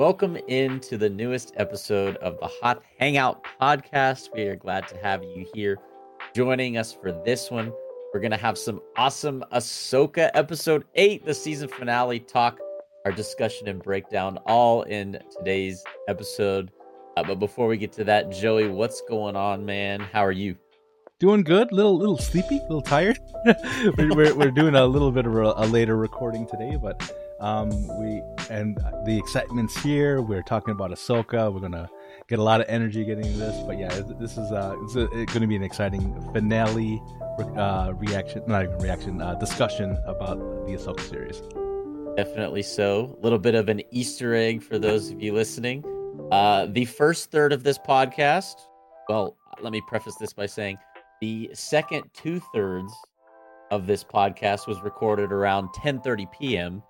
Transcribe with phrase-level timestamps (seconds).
[0.00, 4.30] Welcome into the newest episode of the Hoth Hangout podcast.
[4.34, 5.76] We are glad to have you here
[6.34, 7.70] joining us for this one.
[8.14, 12.58] We're going to have some awesome Ahsoka episode 8, the season finale talk,
[13.04, 16.70] our discussion and breakdown, all in today's episode.
[17.18, 20.00] Uh, but before we get to that, Joey, what's going on, man?
[20.00, 20.56] How are you?
[21.18, 21.72] Doing good.
[21.72, 23.18] Little little sleepy, a little tired.
[23.98, 27.68] we're, we're, we're doing a little bit of a, a later recording today, but um,
[27.98, 28.76] we and
[29.06, 30.20] the excitement's here.
[30.20, 31.52] We're talking about Ahsoka.
[31.52, 31.88] We're gonna
[32.28, 35.42] get a lot of energy getting this, but yeah, this is uh, it's, it's going
[35.42, 37.02] to be an exciting finale
[37.56, 41.42] uh, reaction, not even reaction, uh, discussion about the Ahsoka series.
[42.16, 43.16] Definitely so.
[43.18, 45.84] A little bit of an Easter egg for those of you listening.
[46.30, 48.54] Uh, the first third of this podcast,
[49.08, 50.78] well, let me preface this by saying
[51.20, 52.92] the second two thirds
[53.70, 56.82] of this podcast was recorded around 10:30 p.m.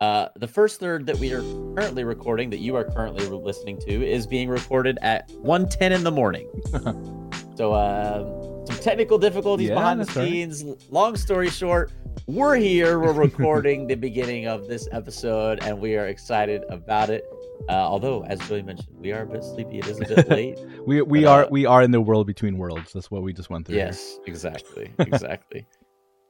[0.00, 1.42] Uh, the first third that we are
[1.74, 6.10] currently recording, that you are currently listening to, is being recorded at 1:10 in the
[6.12, 6.48] morning.
[7.56, 10.28] so, uh, some technical difficulties Yeah, behind the right.
[10.28, 10.64] scenes.
[10.90, 11.90] Long story short,
[12.26, 13.00] we're here.
[13.00, 17.24] We're recording the beginning of this episode, and we are excited about it.
[17.68, 19.78] Uh, although, as Billy mentioned, we are a bit sleepy.
[19.80, 20.58] It is a bit late.
[20.86, 22.92] We we But, are uh, we are in the world between worlds.
[22.92, 23.76] That's what we just went through.
[23.78, 23.86] here.
[23.86, 25.66] Yes, exactly, exactly.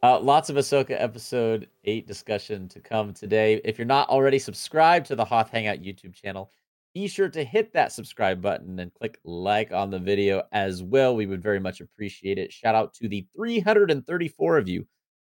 [0.02, 3.60] Uh, lots of Ahsoka episode eight discussion to come today.
[3.64, 6.50] If you're not already subscribed to the Hoth Hangout YouTube channel,
[6.94, 11.16] be sure to hit that subscribe button and click like on the video as well.
[11.16, 12.52] We would very much appreciate it.
[12.52, 14.86] Shout out to the 334 of you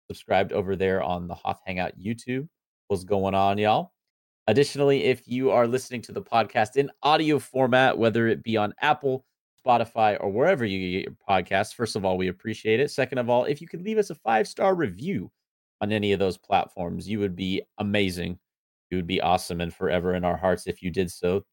[0.08, 2.48] subscribed over there on the Hoth Hangout YouTube.
[2.88, 3.92] What's going on, y'all?
[4.48, 8.74] Additionally, if you are listening to the podcast in audio format, whether it be on
[8.80, 9.24] Apple,
[9.66, 12.90] Spotify, or wherever you get your podcasts, first of all, we appreciate it.
[12.90, 15.30] Second of all, if you could leave us a five star review
[15.80, 18.38] on any of those platforms, you would be amazing.
[18.90, 21.44] You would be awesome and forever in our hearts if you did so.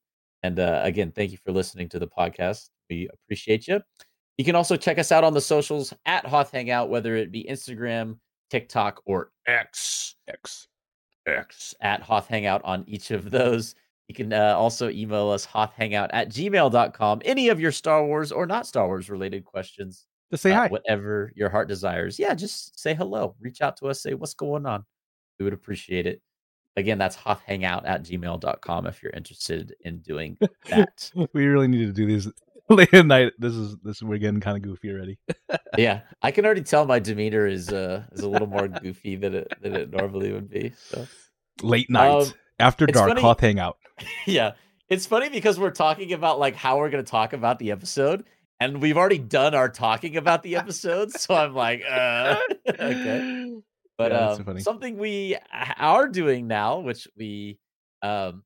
[0.43, 2.69] And uh, again, thank you for listening to the podcast.
[2.89, 3.81] We appreciate you.
[4.37, 7.45] You can also check us out on the socials at Hoth Hangout, whether it be
[7.49, 8.17] Instagram,
[8.49, 10.15] TikTok, or X.
[10.27, 10.67] X.
[11.25, 13.75] X at Hoth Hangout on each of those.
[14.07, 17.21] You can uh, also email us hothhangout at gmail.com.
[17.25, 20.67] Any of your Star Wars or not Star Wars related questions, Just say uh, hi.
[20.67, 22.19] whatever your heart desires.
[22.19, 23.35] Yeah, just say hello.
[23.39, 24.01] Reach out to us.
[24.01, 24.83] Say what's going on.
[25.39, 26.21] We would appreciate it.
[26.75, 30.37] Again, that's hothhangout at gmail.com if you're interested in doing
[30.69, 31.11] that.
[31.33, 32.27] we really need to do these
[32.69, 33.31] late at night.
[33.39, 35.17] This is this we're getting kind of goofy already.
[35.77, 39.35] yeah, I can already tell my demeanor is uh is a little more goofy than
[39.35, 40.73] it than it normally would be.
[40.89, 41.05] So
[41.61, 42.33] Late night Um,
[42.63, 43.77] after it's dark, funny- Hoth hangout.
[44.27, 44.53] yeah,
[44.89, 48.23] it's funny because we're talking about like how we're going to talk about the episode,
[48.59, 51.11] and we've already done our talking about the episode.
[51.11, 52.37] so I'm like, uh,
[52.69, 53.53] okay.
[53.97, 54.61] But Yeah, so um, funny.
[54.61, 55.37] something we
[55.77, 57.59] are doing now, which we,
[58.01, 58.43] um,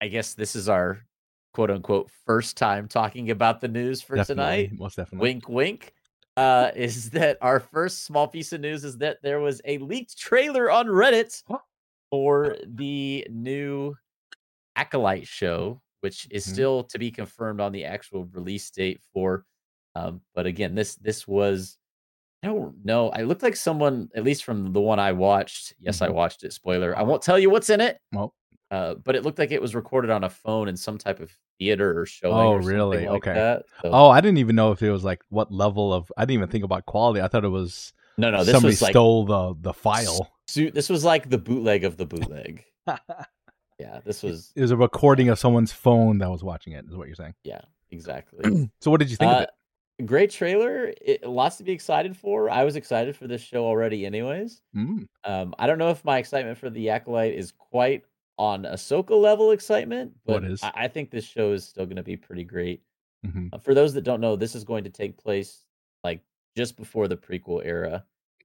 [0.00, 1.06] I guess this is our
[1.52, 4.78] quote unquote first time talking about the news for Definitely, tonight.
[4.80, 5.28] most definitely.
[5.28, 5.92] Wink, wink.
[6.36, 8.82] Uh, is that our first small piece of news?
[8.82, 11.44] Is that there was a leaked trailer on Reddit?
[12.10, 13.94] For the new
[14.76, 16.52] Acolyte show, which is Mhm.
[16.52, 19.44] still to be confirmed on the actual release date for.
[19.94, 21.78] Um, but again, this this was
[22.42, 23.08] I don't know.
[23.08, 25.72] I looked like someone, at least from the one I watched.
[25.78, 26.12] Yes, I Mhm.
[26.14, 26.52] watched it.
[26.52, 26.94] Spoiler.
[26.94, 27.98] I won't tell you what's in it.
[28.12, 28.34] Well,
[28.70, 31.30] Uh, but it looked like it was recorded on a phone in some type of
[31.58, 32.34] theater or showing.
[32.34, 33.06] Oh, or really?
[33.06, 33.32] like Okay.
[33.34, 33.62] that.
[33.82, 36.10] So- oh, I didn't even know if it was like what level of.
[36.18, 37.22] I didn't even think about quality.
[37.22, 38.42] I thought it was no, no.
[38.44, 40.30] This somebody was like stole the the file.
[40.48, 42.64] Su- this was like the bootleg of the bootleg.
[43.80, 46.84] Yeah, this was it was a recording of someone's phone that was watching it.
[46.88, 47.34] Is what you're saying?
[47.42, 47.60] yeah,
[47.90, 48.68] exactly.
[48.80, 49.46] So, what did you think of Uh,
[49.98, 50.06] it?
[50.06, 50.92] Great trailer.
[51.00, 52.48] It, lots to be excited for.
[52.50, 54.60] I was excited for this show already, anyways.
[54.76, 58.04] Mm, Um, I don't know if my excitement for the acolyte is quite
[58.38, 60.62] on Ahsoka level excitement, but What is?
[60.62, 62.80] I, I think this show is still going to be pretty great.
[63.26, 63.50] mhm.
[63.52, 65.64] Uh, For those that don't know, this is going to take place
[66.04, 66.20] like
[66.56, 68.04] just before the prequel era,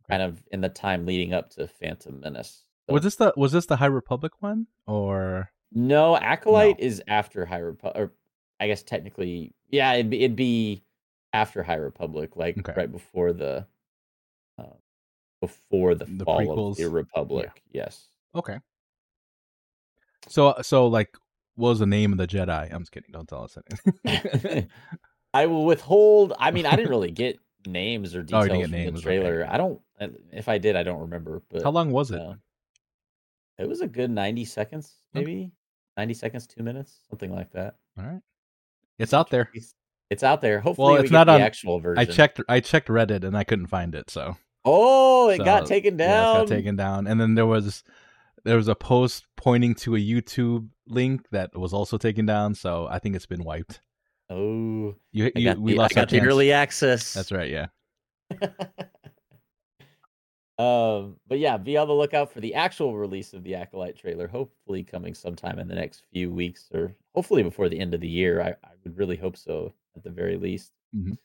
[0.09, 2.65] kind of in the time leading up to Phantom Menace.
[2.87, 5.51] So- Was this the was this the High Republic one or?
[5.71, 8.11] No, Acolyte is after High Republic, or
[8.59, 10.83] I guess technically, yeah, it'd be, it'd be
[11.31, 12.73] after High Republic, like Okay.
[12.75, 13.67] right before the,
[14.57, 14.63] uh,
[15.41, 17.61] before the, The fall prequels, of the Republic.
[17.71, 18.07] Yes.
[18.33, 18.57] Okay.
[20.27, 21.15] So so like,
[21.55, 22.73] what was the name of the Jedi?
[22.73, 23.11] I'm just kidding.
[23.11, 23.57] Don't tell us
[24.03, 24.69] anything.
[25.33, 26.33] I will withhold.
[26.39, 28.99] I mean, I didn't really get names or Oh, details didn't from get the names,
[28.99, 29.03] okay.
[29.19, 29.47] trailer.
[29.49, 29.81] I don't.
[30.31, 31.41] If I did, I don't remember.
[31.49, 32.19] But How long was it?
[32.21, 32.35] uh,
[33.57, 35.25] it was a good ninety seconds, Okay.
[35.25, 35.51] maybe
[35.97, 37.75] ninety seconds, two minutes, something like that.
[37.97, 38.21] All right.
[38.97, 39.49] It's out there.
[40.09, 40.59] It's, out there.
[40.59, 41.99] Hopefully, Well, we it's get not the on- actual version.
[41.99, 42.41] I checked.
[42.49, 44.09] I checked Reddit and I couldn't find it.
[44.09, 44.35] So
[44.65, 46.41] Oh, it got So, taken yeah, down.
[46.41, 47.07] it's got taken down.
[47.07, 47.83] And then there was
[48.45, 52.87] there was a post pointing to a YouTube link that was also taken down, so
[52.89, 53.81] I think it's been wiped.
[54.29, 57.13] Oh, You, I you got we the, lost our got the early access.
[57.13, 57.49] That's right.
[57.49, 57.67] Yeah.
[60.59, 64.27] um, but yeah, be on the lookout for the actual release of the Acolyte trailer.
[64.27, 68.07] Hopefully, coming sometime in the next few weeks, or hopefully before the end of the
[68.07, 68.41] year.
[68.41, 70.73] I, I would really hope so, at the very least.
[70.95, 71.17] Mhm.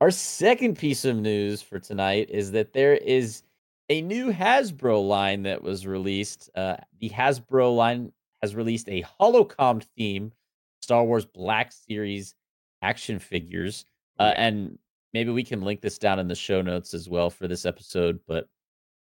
[0.00, 3.42] Our second piece of news for tonight is that there is
[3.90, 6.48] a new Hasbro line that was released.
[6.54, 10.32] Uh, the Hasbro line has released a Holocom theme
[10.82, 12.34] Star Wars Black Series
[12.82, 13.84] action figures.
[14.18, 14.78] Uh, and
[15.14, 18.20] maybe we can link this down in the show notes as well for this episode.
[18.26, 18.48] But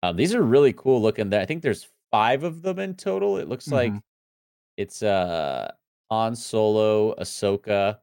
[0.04, 1.30] um, these are really cool looking.
[1.30, 3.38] There, I think there's five of them in total.
[3.38, 4.02] It looks like Mhm.
[4.78, 5.72] it's uh
[6.10, 8.00] Han Solo, Ahsoka,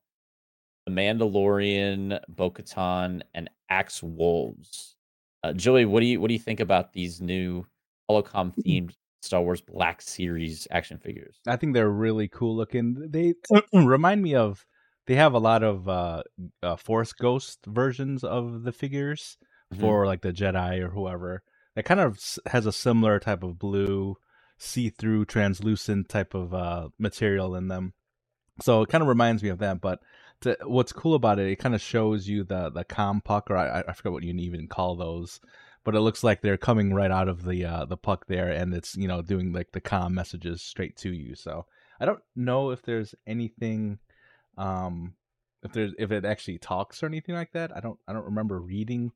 [0.87, 4.97] The Mandalorian, Bo-Katan, and Axe Woves.
[5.43, 7.67] Uh, Joey, what do you what do you think about these new
[8.11, 8.93] holocom themed
[9.25, 11.37] Star Wars Black Series action figures?
[11.47, 13.09] I think they're really cool looking.
[13.11, 13.35] They
[13.73, 14.65] remind me of.
[15.07, 16.23] They have a lot of uh,
[16.63, 19.37] uh, Force Ghost versions of the figures
[19.73, 19.81] Mhm.
[19.81, 21.43] for like the Jedi or whoever.
[21.77, 24.17] It kind of has a similar type of blue,
[24.59, 27.93] see-through, translucent type of uh, material in them.
[28.63, 29.81] So it kind of reminds me of that.
[29.81, 30.01] But
[30.43, 33.57] to, what's cool about it, it kind of shows you the the com puck, or
[33.57, 35.41] I, I forget what you even call those.
[35.85, 38.73] But it looks like they're coming right out of the uh, the puck there, and
[38.73, 41.35] it's you know doing like the com messages straight to you.
[41.35, 41.67] So
[42.01, 43.99] I don't know if there's anything,
[44.57, 45.15] um,
[45.63, 47.77] if there's if it actually talks or anything like that.
[47.77, 49.13] I don't I don't remember reading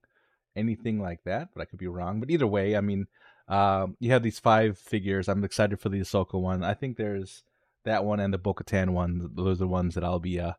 [0.57, 2.21] anything like that, but I could be wrong.
[2.21, 3.07] But either way, I mean,
[3.49, 5.29] um, you have these five figures.
[5.29, 6.63] I'm excited for the Ahsoka one.
[6.63, 7.45] I think there's
[7.85, 9.31] that one and the Bo-Katan one.
[9.35, 10.53] Those are the ones that I'll be uh,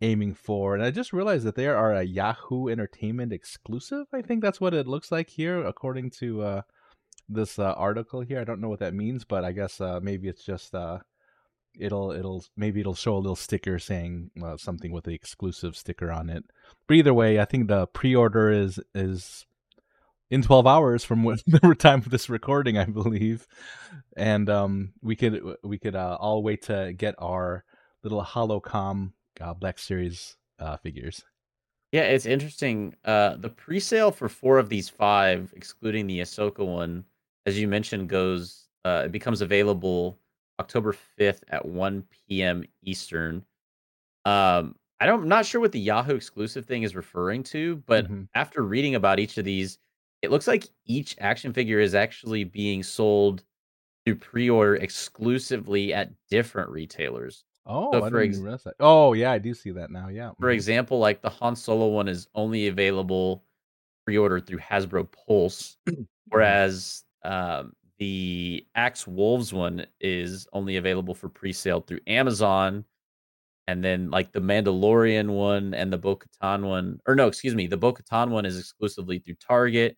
[0.00, 0.74] aiming for.
[0.74, 4.06] And I just realized that they are a Yahoo Entertainment exclusive.
[4.12, 6.62] I think that's what it looks like here, according to uh,
[7.28, 8.40] this uh, article here.
[8.40, 10.98] I don't know what that means, but I guess uh, maybe it's just uh,
[11.78, 16.10] it'll it'll maybe it'll show a little sticker saying uh, something with the exclusive sticker
[16.10, 16.44] on it.
[16.86, 19.46] But either way, I think the pre-order is is
[20.30, 23.46] in 12 hours from when, the time of this recording, I believe,
[24.16, 27.64] and um, we could we could uh, all wait to get our
[28.02, 31.24] little holocom uh, Black Series uh, figures.
[31.92, 32.96] Yeah, it's interesting.
[33.04, 37.04] Uh, the pre-sale for four of these five, excluding the Ahsoka one,
[37.46, 38.68] as you mentioned, goes.
[38.84, 40.18] Uh, it becomes available
[40.60, 42.64] October fifth at one p.m.
[42.82, 43.44] Eastern.
[44.24, 48.10] Um, I don't, I'm not sure what the Yahoo exclusive thing is referring to, but
[48.10, 48.26] Mhm.
[48.34, 49.78] after reading about each of these,
[50.22, 53.44] it looks like each action figure is actually being sold
[54.06, 57.44] through pre-order exclusively at different retailers.
[57.66, 58.74] Oh, So I for didn't ex- that.
[58.80, 60.08] Oh, yeah, I do see that now.
[60.08, 60.32] Yeah.
[60.38, 60.54] For Mhm.
[60.54, 63.44] example, like the Han Solo one is only available
[64.04, 65.76] pre-order through Hasbro Pulse,
[66.28, 72.84] whereas um, the Axe Woves one is only available for pre-sale through Amazon.
[73.66, 77.78] And then like the Mandalorian one and the Bo-Katan one, or no, excuse me, the
[77.78, 79.96] Bo-Katan one is exclusively through Target.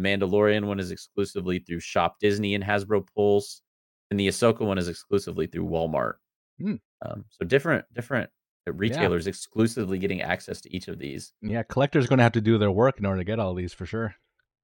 [0.00, 3.62] Mandalorian one is exclusively through Shop Disney and Hasbro Pulse,
[4.10, 6.14] and the Ahsoka one is exclusively through Walmart.
[6.60, 6.74] Hmm.
[7.04, 8.30] Um, so different, different
[8.66, 11.32] retailers exclusively getting access to each of these.
[11.42, 13.72] Yeah, collectors going to have to do their work in order to get all these
[13.72, 14.14] for sure.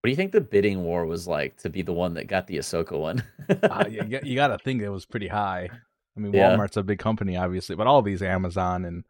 [0.01, 2.47] What do you think the bidding war was like to be the one that got
[2.49, 3.23] the Ahsoka one?
[3.63, 5.69] uh, you, you- got to think it was pretty high.
[6.17, 6.57] I mean, Yeah.
[6.57, 9.05] Walmart's a big company, obviously, but all these Amazon and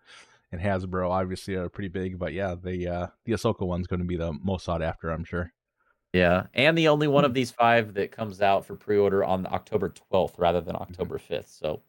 [0.53, 2.19] and Hasbro obviously are pretty big.
[2.19, 5.25] But yeah, the uh, the Ahsoka one's going to be the most sought after, I'm
[5.25, 5.53] sure.
[6.13, 7.15] yeah, and the only Hmm.
[7.15, 11.17] one of these five that comes out for pre-order on October 12th rather than October
[11.19, 11.49] 5th.
[11.49, 11.81] So,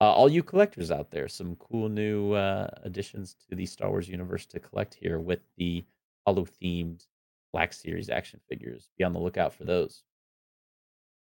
[0.00, 4.08] uh, all you collectors out there, some cool new uh, additions to the Star Wars
[4.08, 5.84] universe to collect here with the
[6.26, 7.06] Holo-themed
[7.52, 8.88] Black Series action figures.
[8.98, 10.02] Be on the lookout for those.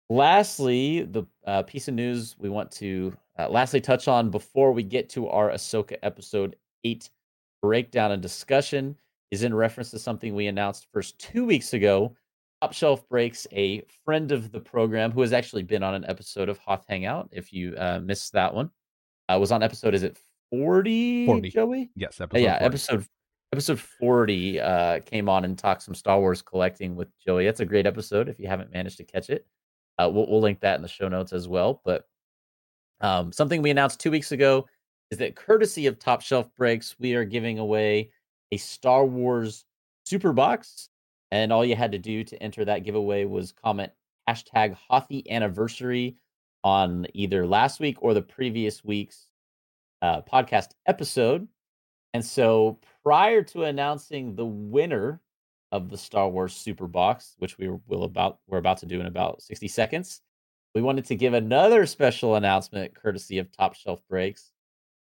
[0.10, 4.84] Lastly, the uh, piece of news we want to uh, lastly touch on before we
[4.84, 7.10] get to our Ahsoka episode eight
[7.62, 8.96] breakdown and discussion
[9.32, 12.16] is in reference to something we announced first two weeks ago.
[12.64, 16.48] Top Shelf Breaks, a friend of the program who has actually been on an episode
[16.48, 17.28] of Hoth Hangout.
[17.30, 18.70] If you uh, missed that one,
[19.28, 20.18] uh, was on episode is it
[20.50, 21.50] 40, 40.
[21.50, 21.92] Joey?
[21.98, 22.42] Yes, Uh, episode.
[22.42, 22.66] yeah, 40.
[22.66, 23.06] episode
[23.52, 27.44] episode 40 uh, came on and talked some Star Wars collecting with Joey.
[27.44, 29.46] That's a great episode if you haven't managed to catch it.
[30.00, 31.82] Uh, we'll, we'll link that in the show notes as well.
[31.84, 32.08] But
[33.02, 34.68] um, something we announced two weeks ago
[35.12, 38.12] is that courtesy of Top Shelf Breaks, we are giving away
[38.54, 39.66] a Star Wars
[40.06, 40.88] super box.
[41.34, 43.92] And all you had to do to enter that giveaway was comment
[44.30, 46.16] hashtag Hothy anniversary
[46.64, 49.26] on either last week or the previous week's
[50.04, 51.48] uh, podcast episode.
[52.14, 55.22] And so prior to announcing the winner
[55.72, 59.08] of the Star Wars Super Box, which we will about we're about to do in
[59.08, 60.22] about 60 seconds,
[60.76, 64.52] we wanted to give another special announcement courtesy of Top Shelf Breaks.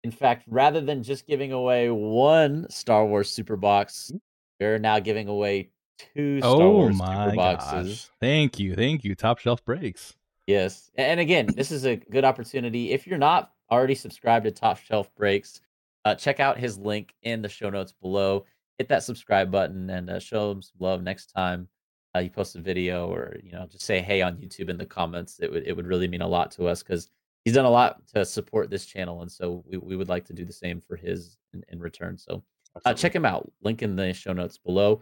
[0.05, 4.21] In fact, rather than just giving away one Star Wars Super Box, Mm.
[4.61, 5.71] we're now giving away
[6.15, 7.87] two Star Oh Wars my Boxes.
[7.87, 8.09] gosh!
[8.19, 9.15] Thank you, thank you.
[9.15, 10.15] Top shelf breaks.
[10.47, 10.91] Yes.
[10.95, 12.91] And again, this is a good opportunity.
[12.91, 15.61] If you're not already subscribed to Top Shelf Breaks,
[16.03, 18.45] uh, check out his link in the show notes below.
[18.77, 21.69] Hit that subscribe button and uh, show him some love next time
[22.15, 24.85] uh, you post a video or you know just say hey on YouTube in the
[24.85, 25.39] comments.
[25.39, 27.09] It would it would really mean a lot to us because
[27.43, 30.33] he's done a lot to support this channel, and so we, we would like to
[30.33, 32.17] do the same for his in, in return.
[32.17, 32.43] So
[32.85, 33.51] uh, check him out.
[33.63, 35.01] Link in the show notes below.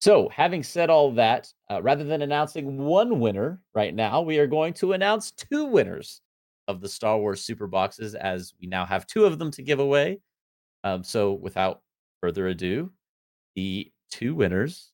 [0.00, 4.46] So, having said all that, uh, rather than announcing one winner right now, we are
[4.46, 6.20] going to announce two winners
[6.68, 9.80] of the Star Wars Super Boxes, as we now have two of them to give
[9.80, 10.20] away.
[10.84, 11.82] Um, so, without
[12.20, 12.92] further ado,
[13.56, 14.92] the two winners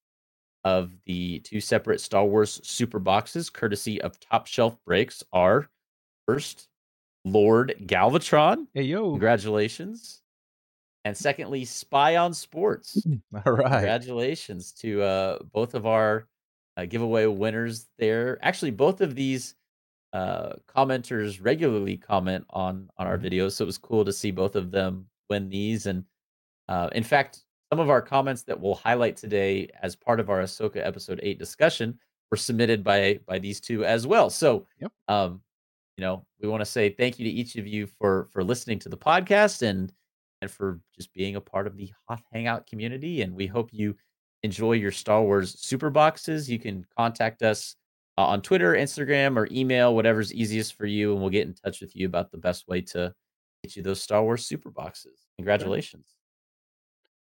[0.64, 5.68] of the two separate Star Wars Super Boxes, courtesy of Top Shelf Breaks, are
[6.26, 6.68] first
[7.26, 8.66] Lord Galvatron.
[8.73, 9.11] Hey yo!
[9.11, 10.23] Congratulations.
[11.04, 13.04] And secondly, Spy on Sports.
[13.44, 13.70] All right.
[13.73, 16.26] Congratulations to uh, both of our
[16.76, 18.38] uh, giveaway winners there.
[18.42, 19.54] Actually, both of these
[20.12, 23.25] uh, commenters regularly comment on on our Mhm.
[23.32, 25.87] videos, so it was cool to see both of them win these.
[25.87, 26.04] And
[26.68, 30.40] uh, in fact, some of our comments that we'll highlight today as part of our
[30.40, 31.99] Ahsoka episode eight discussion
[32.30, 34.30] were submitted by by these two as well.
[34.30, 34.92] So, Yep.
[35.08, 35.42] um,
[35.96, 38.78] you know, we want to say thank you to each of you for for listening
[38.80, 39.92] to the podcast and
[40.44, 43.22] and for just being a part of the Hoth Hangout community.
[43.22, 43.96] And we hope you
[44.42, 46.48] enjoy your Star Wars super boxes.
[46.48, 47.76] You can contact us
[48.16, 51.80] uh, on Twitter, Instagram, or email, whatever's easiest for you, and we'll get in touch
[51.80, 53.12] with you about the best way to
[53.64, 55.18] get you those Star Wars super boxes.
[55.38, 56.06] Congratulations.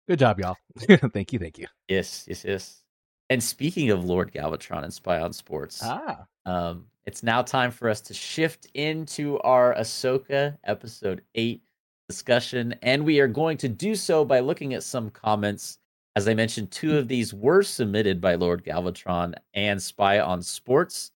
[0.09, 0.57] Good job, y'all.
[1.12, 1.67] thank you, thank you.
[1.88, 2.83] Yes, yes, yes.
[3.29, 7.88] And speaking of Lord Galvatron and Spy on Sports, Ah, um, it's now time for
[7.88, 11.62] us to shift into our Ahsoka episode eight
[12.11, 15.79] discussion, and we are going to do so by looking at some comments.
[16.17, 21.12] As I mentioned, two of these were submitted by Lord Galvatron and Spy on Sports.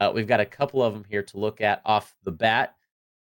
[0.00, 2.74] Uh, we've got a couple of them here to look at off the bat.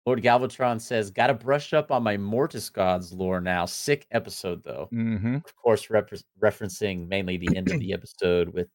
[0.05, 3.65] Lord Galvatron says, "Got to brush up on my Mortis gods lore now.
[3.65, 5.35] Sick episode though." mm-hmm.
[5.35, 6.09] of course, rep-
[6.41, 8.69] referencing mainly the end of the episode with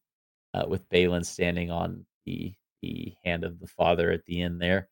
[0.52, 4.88] uh, with Baylan standing on the the hand of the father at the end there.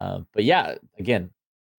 [0.00, 1.30] Uh, but yeah, again,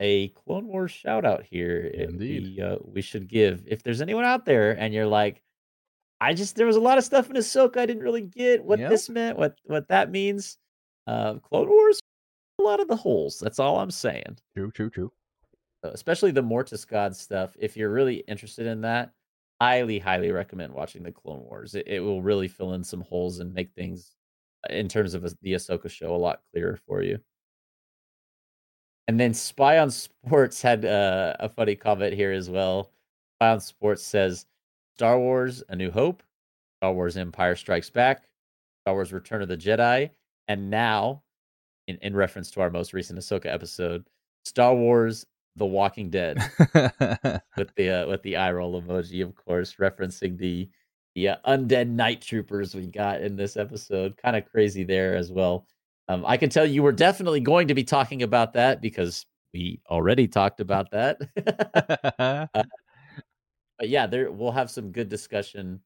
[0.02, 1.80] a Clone Wars shout out here.
[1.94, 2.56] Indeed.
[2.58, 5.42] we uh, we should give if there's anyone out there and you're like,
[6.20, 8.80] I just there was a lot of stuff in Ahsoka I didn't really get what
[8.80, 8.90] Yep.
[8.90, 10.58] this meant, what what that means.
[11.08, 12.00] Uh, Clone Wars,
[12.60, 13.40] a lot of the holes.
[13.40, 15.12] That's all I'm saying True, true, true.
[15.84, 17.56] uh, especially the Mortis God stuff.
[17.60, 19.12] If you're really interested in that,
[19.62, 21.76] highly, highly recommend watching the Clone Wars.
[21.76, 24.16] It, it will really fill in some holes and make things
[24.70, 27.20] uh, in terms of the Ahsoka show a lot clearer for you.
[29.12, 32.92] And then Spy on Sports had uh, a funny comment here as well.
[33.36, 34.46] Spy on Sports says
[34.96, 36.24] Star Wars A New Hope,
[36.80, 38.24] Star Wars Empire Strikes Back,
[38.86, 40.12] Star Wars Return of the Jedi,
[40.48, 41.24] and now,
[41.88, 44.08] in, in reference to our most recent Ahsoka episode,
[44.46, 45.26] Star Wars
[45.58, 46.38] The Walking Dead
[47.58, 50.70] with the uh, with the eye roll emoji, of course, referencing the
[51.16, 54.16] the uh, undead night troopers we got in this episode.
[54.16, 55.66] Kind of crazy there as well.
[56.12, 59.80] Um, I can tell you we're definitely going to be talking about that because we
[59.90, 61.20] already talked about that.
[63.80, 65.80] but yeah, there we'll have some good discussion,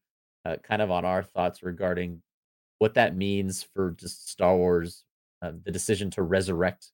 [0.44, 2.22] uh, kind of on our thoughts regarding
[2.80, 5.04] what that means for just Star Wars,
[5.42, 6.90] uh, the decision to resurrect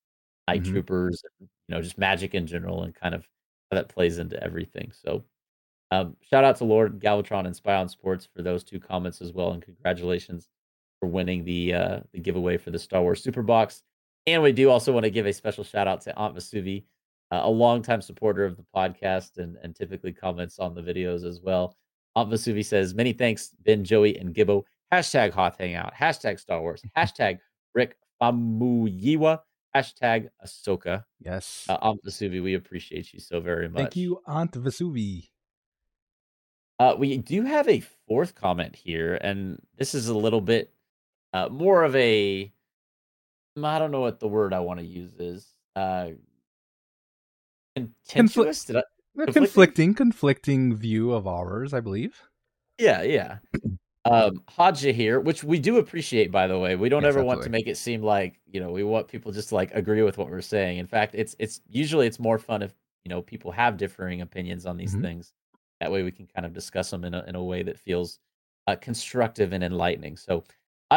[0.46, 0.72] night Mhm.
[0.72, 3.26] troopers, and, you know, just magic in general, and kind of
[3.70, 4.92] how that plays into everything.
[4.92, 5.24] So,
[5.90, 9.32] um, shout out to Lord Galvatron and Spy on Sports for those two comments as
[9.32, 10.48] well, and congratulations
[11.02, 13.82] for winning the uh, the giveaway for the Star Wars Super Box.
[14.28, 16.84] And we do also want to give a special shout out to Aunt Vasuvi,
[17.32, 21.40] uh, a longtime supporter of the podcast and, and typically comments on the videos as
[21.40, 21.76] well.
[22.14, 24.62] Aunt Vasuvi says, Many thanks, Ben, Joey, and Gibbo.
[24.92, 27.38] Hashtag Hoth Hangout, hashtag Star Wars, hashtag
[27.74, 29.40] Rick Famuyiwa,
[29.74, 31.02] hashtag Ahsoka.
[31.18, 31.66] yes.
[31.68, 33.78] Uh, Aunt Vasuvi, we appreciate you so very much.
[33.78, 35.30] Thank you, Aunt Vesuvi.
[36.78, 40.72] Uh, we do have a fourth comment here, and this is a little bit
[41.32, 42.52] uh, more of a
[43.62, 45.46] I don't know what the word I want to use is.
[45.76, 46.10] Uh,
[47.76, 48.64] contentious?
[48.64, 48.82] Did I,
[49.14, 49.34] Conflicting?
[49.34, 52.22] conflicting, conflicting view of ours, I believe.
[52.78, 53.38] yeah, yeah.
[54.04, 56.74] Um, Hodja here, which we do appreciate, by the way.
[56.74, 59.30] We don't Yes, ever want to make it seem like you know we want people
[59.30, 60.78] just to, like agree with what we're saying.
[60.78, 62.74] In fact, it's it's usually it's more fun if
[63.04, 65.02] you know people have differing opinions on these Mhm.
[65.02, 65.32] things.
[65.80, 68.18] That way, we can kind of discuss them in a in a way that feels
[68.66, 70.16] uh, constructive and enlightening.
[70.16, 70.42] So,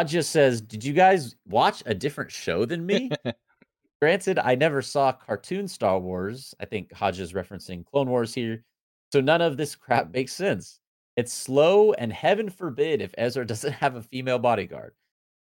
[0.04, 3.10] just says, "Did you guys watch a different show than me?"
[4.02, 6.54] Granted, I never saw cartoon Star Wars.
[6.60, 8.62] I think Hodge is referencing Clone Wars here.
[9.12, 10.80] So none of this crap makes sense.
[11.16, 14.94] It's slow, and heaven forbid if Ezra doesn't have a female bodyguard.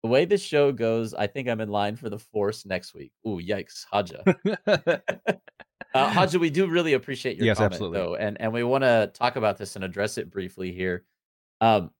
[0.03, 3.11] The way this show goes, I think I'm in line for the Force next week.
[3.27, 4.23] Ooh, yikes, Haja.
[5.93, 7.99] uh, Haja, we do really appreciate your Yes, comment, absolutely.
[7.99, 11.03] though, and and we want to talk about this and address it briefly here.
[11.61, 11.91] Um,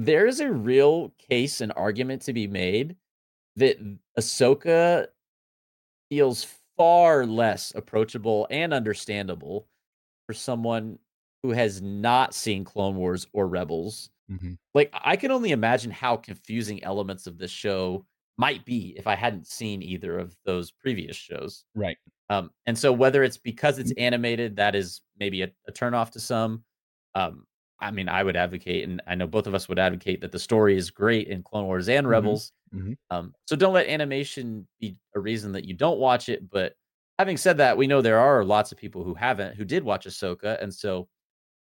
[0.00, 2.96] there is a real case and argument to be made
[3.56, 3.78] that
[4.18, 5.08] Ahsoka
[6.08, 9.68] feels far less approachable and understandable
[10.26, 10.98] for someone
[11.42, 14.10] who has not seen Clone Wars or Rebels.
[14.28, 14.58] Mhm.
[14.74, 18.06] Like, I can only imagine how confusing elements of this show
[18.38, 21.64] might be if I hadn't seen either of those previous shows.
[21.74, 21.96] Right.
[22.30, 23.80] Um, and so whether it's because Mm.
[23.80, 26.64] it's animated, that is maybe a, a turnoff to some.
[27.14, 27.46] Um,
[27.80, 30.38] I mean, I would advocate, and I know both of us would advocate that the
[30.38, 32.08] story is great in Clone Wars and Mhm.
[32.08, 32.52] Rebels.
[32.72, 32.96] Mhm.
[33.10, 36.50] Um, so don't let animation be a reason that you don't watch it.
[36.50, 36.74] But
[37.18, 40.06] having said that, we know there are lots of people who haven't, who did watch
[40.06, 41.08] Ahsoka, and so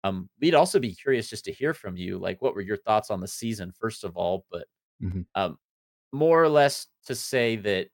[0.04, 2.18] um, we'd also be curious just to hear from you.
[2.20, 4.46] Like, what were your thoughts on the season, first of all?
[4.52, 4.68] But
[5.00, 5.26] Mhm.
[5.36, 5.60] um,
[6.14, 7.90] more or less to say that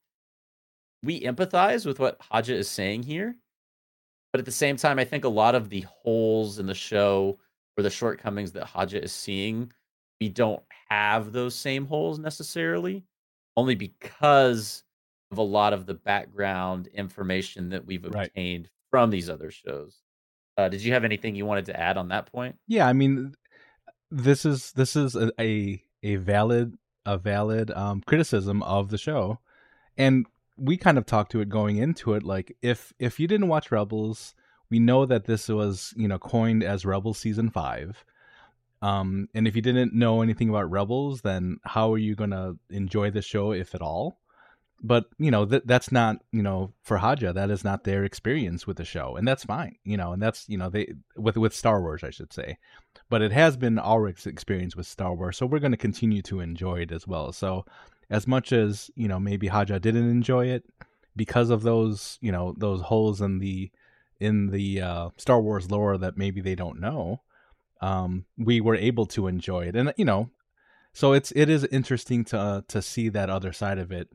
[1.02, 3.36] we empathize with what Haja is saying here.
[4.32, 7.40] But at the same time, I think a lot of the holes in the show
[7.76, 9.72] or the shortcomings that Haja is seeing,
[10.20, 13.04] we don't have those same holes necessarily,
[13.56, 14.84] only because
[15.30, 18.28] of a lot of the background information that we've Right.
[18.28, 20.02] obtained from these other shows.
[20.58, 22.56] Uh, did you have anything you wanted to add on that point?
[22.68, 23.34] Yeah, I mean,
[24.10, 26.76] this is this is a a, a valid
[27.06, 29.38] a valid um, criticism of the show,
[29.96, 30.26] and
[30.58, 32.22] we kind of talked to it going into it.
[32.22, 34.34] Like, if if you didn't watch Rebels,
[34.72, 38.04] we know that this was you know coined as Rebels season five.
[38.80, 43.10] Um, and if you didn't know anything about Rebels, then how are you gonna enjoy
[43.10, 44.18] the show, if at all?
[44.82, 48.66] But you know that that's not you know for Haja that is not their experience
[48.66, 49.76] with the show, and that's fine.
[49.84, 52.56] You know, and that's you know they with with Star Wars, I should say.
[53.10, 56.40] But it has been our experience with Star Wars, so we're going to continue to
[56.40, 57.30] enjoy it as well.
[57.32, 57.66] So,
[58.08, 60.64] as much as you know, maybe Haja didn't enjoy it
[61.14, 63.70] because of those you know those holes in the
[64.22, 67.20] in the uh, Star Wars lore that maybe they don't know,
[67.80, 70.30] um, we were able to enjoy it, and you know,
[70.92, 74.08] so it's it is interesting to uh, to see that other side of it,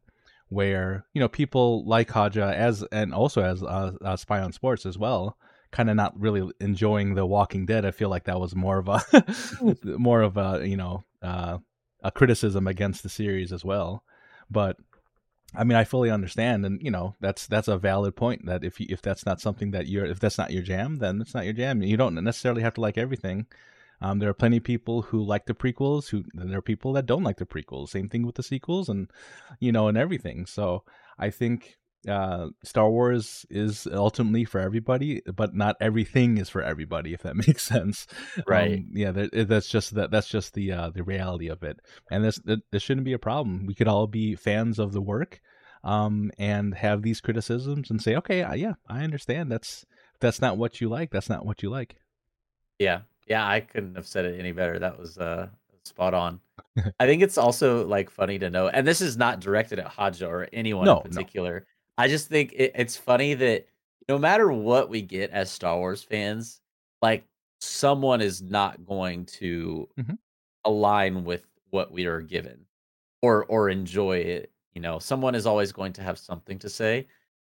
[0.48, 4.86] where you know people like Haja as and also as uh, uh, Spy on Sports
[4.86, 5.38] as well,
[5.72, 7.86] kind of not really enjoying The Walking Dead.
[7.86, 9.04] I feel like that was more of a
[9.84, 11.58] more of a you know uh,
[12.02, 14.04] a criticism against the series as well,
[14.50, 14.78] but.
[15.56, 18.46] I mean, I fully understand, and you know that's that's a valid point.
[18.46, 21.22] That if you, if that's not something that you're if that's not your jam, then
[21.22, 21.82] it's not your jam.
[21.82, 23.48] You don't necessarily have to like everything.
[24.02, 27.06] Um, there are plenty of people who like the prequels, who there are people that
[27.06, 27.90] don't like the prequels.
[27.90, 29.10] Same thing with the sequels, and
[29.60, 30.46] you know, and everything.
[30.46, 30.84] So
[31.18, 37.14] I think uh, Star Wars is ultimately for everybody, but not everything is for everybody.
[37.14, 38.08] If that makes sense,
[38.48, 38.80] Right.
[38.80, 40.12] Um, yeah, that, that's just that.
[40.12, 41.80] That's just the uh, the reality of it,
[42.12, 42.40] and this
[42.72, 43.66] this shouldn't be a problem.
[43.66, 45.42] We could all be fans of the work,
[45.84, 49.52] um, and have these criticisms and say, okay, uh, yeah, I understand.
[49.52, 49.86] That's
[50.20, 51.12] that's not what you like.
[51.12, 51.96] That's not what you like.
[52.80, 53.02] Yeah.
[53.28, 54.80] Yeah, I couldn't have said it any better.
[54.80, 55.48] That was uh
[55.84, 56.40] spot on.
[57.00, 60.28] I think it's also like funny to know, and this is not directed at Haja
[60.28, 61.18] or anyone No, in no.
[61.18, 61.66] particular.
[61.98, 63.68] I just think it, it's funny that
[64.10, 66.62] no matter what we get as Star Wars fans,
[67.02, 67.26] like
[67.60, 70.18] someone is not going to Mhm.
[70.66, 72.66] align with what we are given
[73.22, 74.52] or or enjoy it.
[74.74, 77.08] You know, someone is always going to have something to say.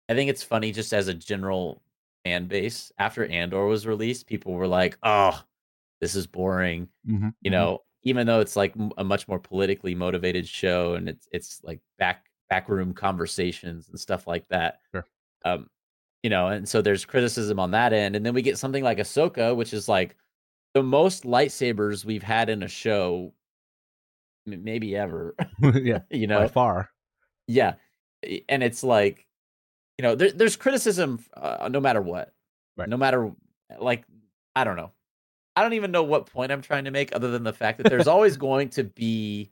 [0.08, 1.82] I think it's funny just as a general
[2.24, 2.92] fan base.
[2.98, 5.44] After Andor was released, people were like, "Oh,
[6.00, 7.30] this is boring." Mm-hmm.
[7.42, 11.62] You know, even though it's like a much more politically motivated show and it's it's
[11.64, 14.80] like back backroom conversations and stuff like that.
[14.92, 15.06] Sure.
[15.44, 15.68] Um,
[16.22, 18.98] you know, and so there's criticism on that end, and then we get something like
[18.98, 20.16] Ahsoka, which is like
[20.74, 23.32] the most lightsabers we've had in a show,
[24.46, 25.34] maybe ever.
[25.74, 26.90] yeah, you know, by far.
[27.46, 27.74] yeah,
[28.48, 29.26] and it's like,
[29.98, 32.32] you know, there, there's criticism uh, no matter what,
[32.76, 32.88] Right.
[32.88, 33.30] no matter
[33.78, 34.04] like
[34.56, 34.90] I don't know,
[35.56, 37.88] I don't even know what point I'm trying to make, other than the fact that
[37.90, 39.50] there's always going to be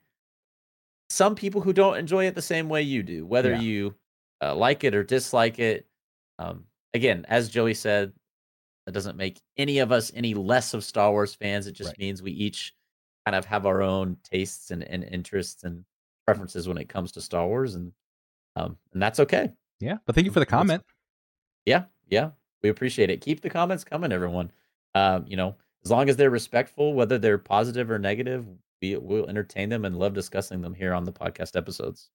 [1.10, 3.60] some people who don't enjoy it the same way you do, whether Yeah.
[3.60, 3.94] you
[4.42, 5.86] uh, like it or dislike it.
[6.38, 6.64] Um,
[6.94, 8.12] again, as Joey said,
[8.84, 11.66] that doesn't make any of us any less of Star Wars fans.
[11.66, 11.98] It just Right.
[11.98, 12.74] means we each
[13.24, 15.84] kind of have our own tastes and, and interests and
[16.26, 17.92] preferences when it comes to Star Wars, and
[18.56, 19.52] um, and that's okay.
[19.80, 20.82] Yeah, but thank you for the comment.
[21.66, 22.30] Yeah, yeah,
[22.62, 23.20] we appreciate it.
[23.20, 24.50] Keep the comments coming, everyone.
[24.94, 28.46] Um, you know, as long as they're respectful, whether they're positive or negative,
[28.82, 32.10] we will entertain them and love discussing them here on the podcast episodes.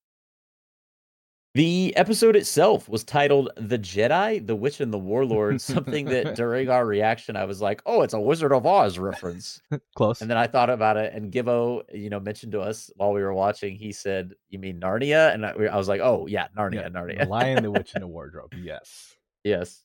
[1.54, 6.70] The episode itself was titled The Jedi, The Witch and the Warlord, something that during
[6.70, 9.60] our reaction I was like, "Oh, it's a Wizard of Oz reference."
[9.94, 10.22] Close.
[10.22, 13.20] And then I thought about it and Gibbo, you know, mentioned to us while we
[13.20, 16.74] were watching, he said, "You mean Narnia?" And I, I was like, "Oh, yeah, Narnia,
[16.76, 18.54] Yeah, Narnia." The Lion, the Witch, and the Wardrobe.
[18.56, 19.14] Yes.
[19.44, 19.82] Yes.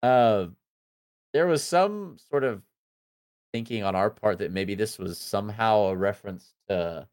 [0.00, 0.46] Uh,
[1.32, 2.62] there was some sort of
[3.54, 7.06] thinking on our part that maybe this was somehow a reference to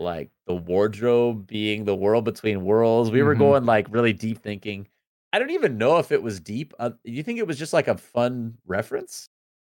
[0.00, 3.08] like the wardrobe being the world between worlds.
[3.12, 3.38] We were Mhm.
[3.38, 4.88] going like really deep thinking.
[5.32, 6.74] I don't even know if it was deep.
[6.80, 9.28] Uh, you think it was just like a fun reference?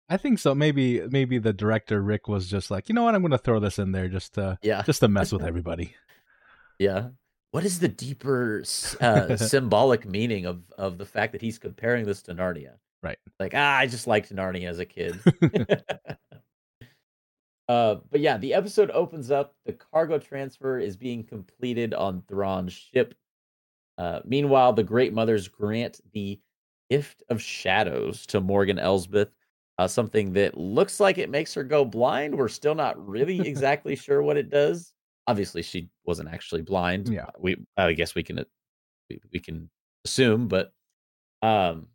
[0.08, 0.54] I think so.
[0.54, 3.60] Maybe maybe the director Rick was just like, you know what, I'm going to throw
[3.60, 4.80] this in there just to Yeah.
[4.82, 5.94] just to mess with everybody.
[6.78, 7.10] Yeah.
[7.50, 8.62] What is the deeper
[9.02, 12.78] uh, symbolic meaning of of the fact that he's comparing this to Narnia?
[13.02, 13.18] Right.
[13.38, 15.18] Like, ah, I just liked Narnia as a kid.
[17.68, 19.54] uh, but yeah, the episode opens up.
[19.64, 23.14] The cargo transfer is being completed on Thrawn's ship.
[23.96, 26.40] Uh, meanwhile, the Great Mothers grant the
[26.90, 29.30] gift of shadows to Morgan Elsbeth,
[29.78, 32.34] uh, something that looks like it makes her go blind.
[32.34, 34.92] We're still not really exactly sure what it does.
[35.26, 37.08] Obviously, she wasn't actually blind.
[37.08, 37.24] Yeah.
[37.24, 38.44] Uh, we I guess we can uh,
[39.08, 39.70] we, we can
[40.04, 40.72] assume, but
[41.42, 41.86] um,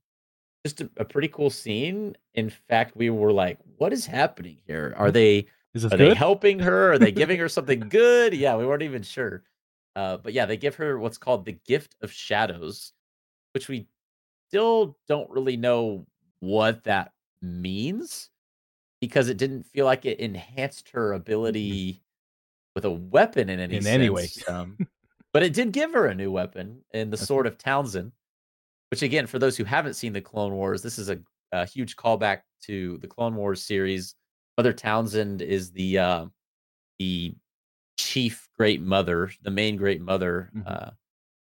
[0.65, 2.17] just a, a pretty cool scene.
[2.34, 4.95] In fact, we were like, "What is happening here?
[4.97, 5.45] Are they
[5.91, 6.93] are they helping her?
[6.93, 8.34] Are they giving her something good?
[8.34, 9.43] Yeah, we weren't even sure.
[9.95, 12.93] Uh, but yeah, they give her what's called the gift of shadows,
[13.54, 13.88] which we
[14.47, 16.08] still don't really know
[16.39, 18.30] what that means
[18.99, 22.01] because it didn't feel like it enhanced her ability
[22.73, 24.28] with a weapon in any In any way.
[24.47, 24.78] um,
[25.32, 28.12] but it did give her a new weapon in the That's sword of Talzin,
[28.95, 31.19] which again, for those who haven't seen the Clone Wars, this is a,
[31.51, 34.15] a huge callback to the Clone Wars series.
[34.58, 36.25] Mother Talzin is the uh,
[36.97, 37.36] the
[37.99, 40.63] chief Great Mother, the main Great Mother Mhm.
[40.65, 40.91] uh,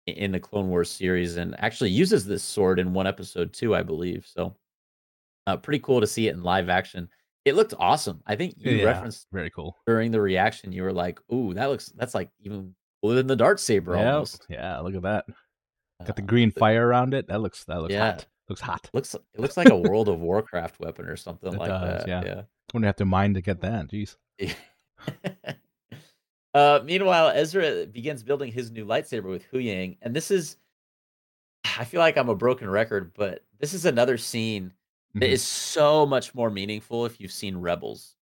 [0.06, 3.82] in the Clone Wars series, and actually uses this sword in one episode too, I
[3.82, 4.26] believe.
[4.26, 4.54] So,
[5.46, 7.08] uh, pretty cool to see it in live action.
[7.46, 8.22] It looked awesome.
[8.26, 8.84] I think you Yeah.
[8.84, 9.74] referenced Very cool.
[9.86, 13.36] during the reaction, you were like, "Ooh, that looks that's like even cooler than the
[13.36, 14.78] Darksaber Yeah, almost." yeah.
[14.80, 15.24] Look at that.
[16.06, 17.26] Got the Uh, green but fire around it.
[17.28, 18.12] That looks that looks Yeah.
[18.12, 18.26] hot.
[18.48, 18.90] Looks hot.
[18.92, 22.08] Looks it looks like a World of Warcraft weapon or something It like does, that.
[22.08, 22.22] yeah.
[22.24, 22.42] yeah.
[22.72, 23.88] Wouldn't have to mine to get that.
[23.88, 24.16] Jeez.
[26.54, 30.56] uh, meanwhile, Ezra begins building his new lightsaber with Huyang, and this is.
[31.76, 34.72] I feel like I'm a broken record, but this is another scene
[35.14, 35.32] that Mhm.
[35.32, 38.14] is so much more meaningful if you've seen Rebels.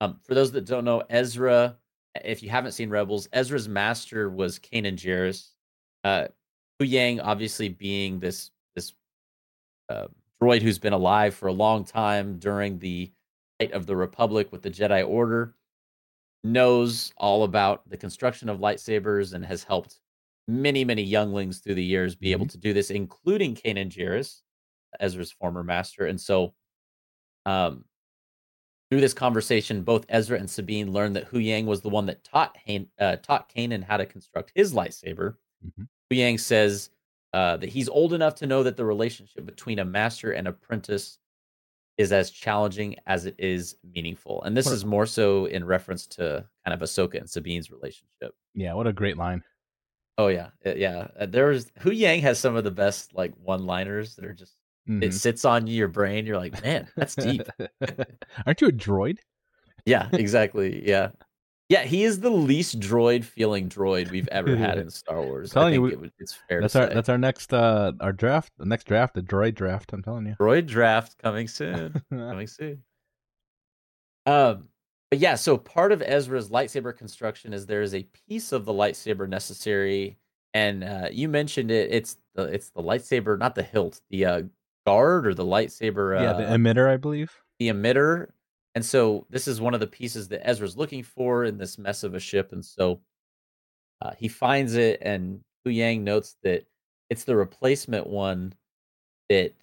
[0.00, 1.78] Um, for those that don't know, Ezra,
[2.24, 5.50] if you haven't seen Rebels, Ezra's master was Kanan Jarrus.
[6.04, 6.28] Uh,
[6.80, 8.94] Huyang, obviously being this this
[9.88, 10.08] uh,
[10.42, 13.12] droid who's been alive for a long time during the
[13.60, 15.54] height of the Republic with the Jedi Order,
[16.44, 20.00] knows all about the construction of lightsabers and has helped
[20.48, 24.42] many, many younglings through the years be able to do this, including Kanan Jarrus,
[25.00, 26.06] Ezra's former master.
[26.06, 26.54] And so,
[27.46, 27.84] um,
[28.90, 32.56] through this conversation, both Ezra and Sabine learned that Huyang was the one that taught
[32.66, 35.36] Han- uh, taught Kanan how to construct his lightsaber.
[35.64, 35.86] Mhm.
[36.12, 36.90] Huyang says
[37.32, 41.18] uh, that he's old enough to know that the relationship between a master and apprentice
[41.98, 44.42] is as challenging as it is meaningful.
[44.42, 48.34] And this What is more so in reference to kind of Ahsoka and Sabine's relationship.
[48.54, 49.42] Yeah, what a great line.
[50.18, 51.08] Oh yeah, uh, yeah.
[51.18, 54.54] Uh, There's Huyang has some of the best like one-liners that are just
[54.86, 55.12] it Mhm.
[55.12, 56.26] sits on your brain.
[56.26, 57.42] You're like, man, that's deep.
[58.46, 59.18] Aren't you a droid?
[59.86, 60.86] yeah, exactly.
[60.86, 61.10] Yeah,
[61.70, 61.84] yeah.
[61.84, 65.52] He is the least droid-feeling droid we've ever had in Star Wars.
[65.52, 66.94] Telling you, it it's fair That's to our say.
[66.94, 68.52] that's our next uh our draft.
[68.58, 69.94] The next draft, the droid draft.
[69.94, 70.36] I'm telling you.
[70.38, 72.02] droid draft coming soon.
[72.10, 72.82] coming soon.
[74.26, 74.68] Um,
[75.10, 78.72] but yeah, so part of Ezra's lightsaber construction is there is a piece of the
[78.72, 80.18] lightsaber necessary,
[80.54, 81.92] and uh, you mentioned it.
[81.92, 84.42] It's the it's the lightsaber, not the hilt, the uh,
[84.86, 86.18] guard or the lightsaber.
[86.18, 87.32] Uh, yeah, the emitter, I believe.
[87.58, 88.28] the emitter.
[88.74, 92.04] And so this is one of the pieces that Ezra's looking for in this mess
[92.04, 92.52] of a ship.
[92.52, 93.00] And so
[94.00, 96.66] uh, he finds it, and Huyang notes that
[97.10, 98.54] it's the replacement one
[99.28, 99.54] that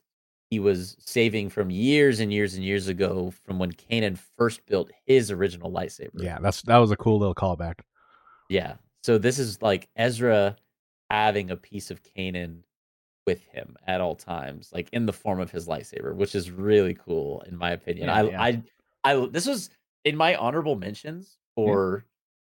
[0.49, 4.91] he was saving from years and years and years ago from when Kanan first built
[5.05, 6.09] his original lightsaber.
[6.15, 7.79] Yeah, that's that was a cool little callback.
[8.49, 8.75] Yeah.
[9.03, 10.55] So this is like Ezra
[11.09, 12.59] having a piece of Kanan
[13.25, 16.93] with him at all times, like in the form of his lightsaber, which is really
[16.93, 18.07] cool in my opinion.
[18.07, 18.41] Yeah, I, yeah.
[18.41, 18.63] I,
[19.07, 19.69] I, this was
[20.03, 22.05] in my honorable mentions for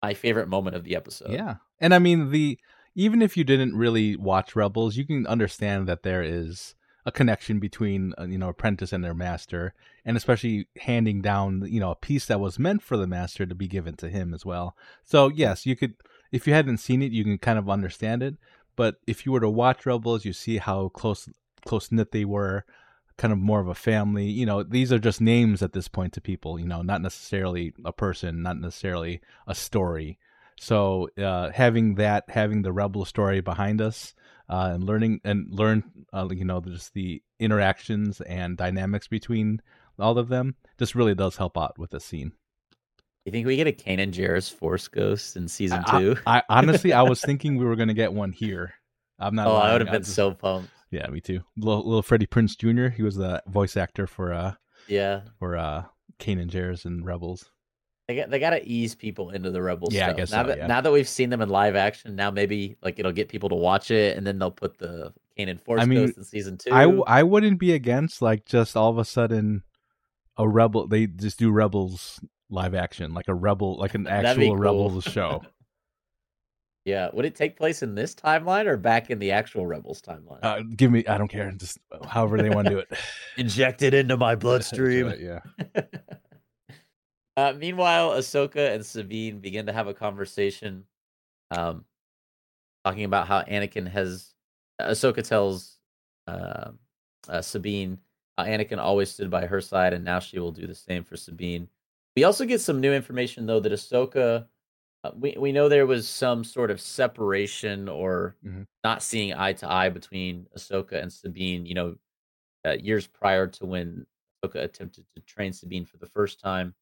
[0.02, 1.32] my favorite moment of the episode.
[1.32, 1.56] Yeah.
[1.80, 2.58] And I mean the
[2.96, 7.60] even if you didn't really watch Rebels, you can understand that there is a connection
[7.60, 11.96] between uh, you know apprentice and their master, and especially handing down you know a
[11.96, 14.76] piece that was meant for the master to be given to him as well.
[15.06, 15.96] So yes, you could
[16.32, 18.36] if you hadn't seen it, you can kind of understand it.
[18.76, 21.30] But if you were to watch Rebels, you see how close
[21.66, 22.66] close knit they were,
[23.20, 24.26] kind of more of a family.
[24.26, 26.60] You know, these are just names at this point to people.
[26.60, 30.18] You know, not necessarily a person, not necessarily a story.
[30.58, 34.16] So uh, having that, having the Rebel story behind us,
[34.50, 39.62] uh, and learning and learn, uh, you know, just the interactions and dynamics between
[40.00, 42.32] all of them, just really does help out with the scene.
[43.26, 46.18] You think we get a Kanan Jarrus Force Ghost in season I, two?
[46.26, 48.74] I, I honestly, I was thinking we were going to get one here.
[49.20, 49.48] I'm not.
[49.48, 49.70] oh, lying.
[49.70, 50.72] I would have been so pumped.
[50.92, 51.42] Yeah, me too.
[51.56, 52.94] Little, little Freddie Prinze Jr.
[52.94, 54.54] He was the voice actor for uh
[54.88, 55.86] Yeah, for uh
[56.20, 57.52] Kanan Jarrus and Rebels.
[58.08, 59.94] they got they got to ease people into the Rebels.
[59.94, 60.18] Yeah, I stuff.
[60.18, 60.68] guess now so, that yeah.
[60.68, 63.56] now that we've seen them in live action, now maybe like it'll get people to
[63.56, 66.72] watch it, and then they'll put the Kanan Force I mean, Ghost in season two.
[66.72, 69.64] I I wouldn't be against like just all of a sudden
[70.38, 70.88] a rebel.
[70.88, 74.58] They just do Rebels live action, like a rebel, like an actual cool.
[74.58, 75.44] Rebels show.
[76.86, 80.40] yeah, would it take place in this timeline or back in the actual Rebels timeline?
[80.42, 82.90] Uh, give me, I don't care, just however they want to do it.
[83.38, 85.08] Inject it into my bloodstream.
[85.10, 85.42] That's right,
[85.76, 85.84] yeah.
[87.38, 90.86] uh, meanwhile, Ahsoka and Sabine begin to have a conversation,
[91.52, 91.84] um,
[92.86, 94.34] talking about how Anakin has.
[94.82, 95.78] Ahsoka tells
[96.28, 96.72] uh,
[97.28, 98.00] uh, Sabine
[98.38, 101.18] how Anakin always stood by her side, and now she will do the same for
[101.18, 101.68] Sabine.
[102.16, 104.48] We also get some new information, though, that Ahsoka.
[105.04, 108.66] Uh, we we know there was some sort of separation or Mhm.
[108.84, 111.66] not seeing eye to eye between Ahsoka and Sabine.
[111.66, 111.96] You know,
[112.66, 114.08] uh, years prior to when
[114.46, 116.76] Ahsoka attempted to train Sabine for the first time.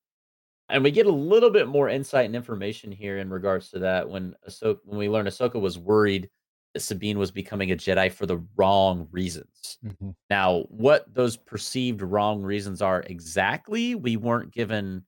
[0.70, 4.10] And we get a little bit more insight and information here in regards to that
[4.10, 6.30] when Ahsoka, when we learn Ahsoka was worried
[6.76, 9.80] that Sabine was becoming a Jedi for the wrong reasons.
[9.82, 10.12] Mhm.
[10.32, 15.07] Now, what those perceived wrong reasons are exactly, we weren't given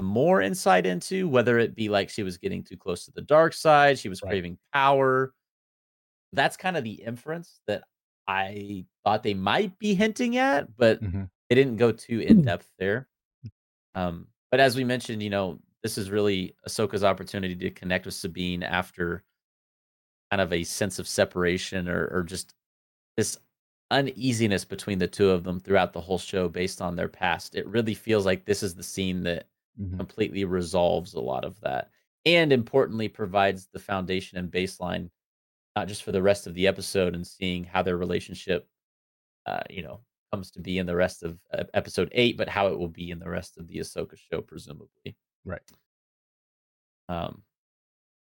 [0.00, 3.52] more insight into, whether it be like she was getting too close to the dark
[3.54, 4.30] side, she was Right.
[4.30, 5.34] craving power.
[6.32, 7.84] That's kind of the inference that
[8.26, 11.30] I thought they might be hinting at, but Mhm.
[11.48, 13.08] they didn't go too in depth there.
[13.94, 18.14] Um, but as we mentioned, you know, this is really Ahsoka's opportunity to connect with
[18.14, 19.24] Sabine after
[20.30, 22.54] kind of a sense of separation or, or just
[23.18, 23.38] this
[23.92, 27.56] uneasiness between the two of them throughout the whole show based on their past.
[27.56, 29.96] It really feels like this is the scene that Mhm.
[29.98, 31.90] completely resolves a lot of that
[32.26, 35.10] and importantly provides the foundation and baseline
[35.76, 38.66] not just for the rest of the episode and seeing how their relationship
[39.46, 40.00] uh, you know
[40.32, 43.10] comes to be in the rest of uh, episode 8 but how it will be
[43.10, 45.62] in the rest of the Ahsoka show presumably Right.
[47.08, 47.42] um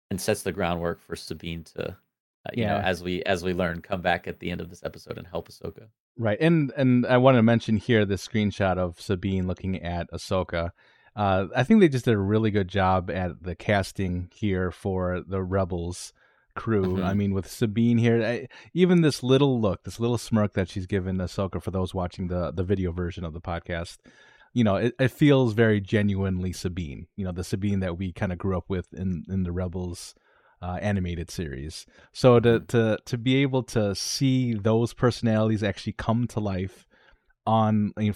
[0.09, 3.81] and sets the groundwork for Sabine to uh, you know as we as we learn
[3.81, 7.17] come back at the end of this episode and help Ahsoka Right, and and I
[7.17, 10.69] want to mention here the screenshot of Sabine looking at Ahsoka.
[11.15, 15.21] Uh, I think they just did a really good job at the casting here for
[15.21, 16.11] the Rebels
[16.55, 16.97] crew.
[16.97, 17.03] Mhm.
[17.05, 20.85] I mean, with Sabine here, I, even this little look, this little smirk that she's
[20.87, 23.97] given Ahsoka for those watching the the video version of the podcast,
[24.53, 27.07] you know, it, it feels very genuinely Sabine.
[27.15, 30.15] You know, the Sabine that we kind of grew up with in in the Rebels
[30.61, 31.85] uh, animated series.
[32.11, 32.67] So to Mhm.
[32.67, 36.87] to to be able to see those personalities actually come to life
[37.45, 38.15] on in,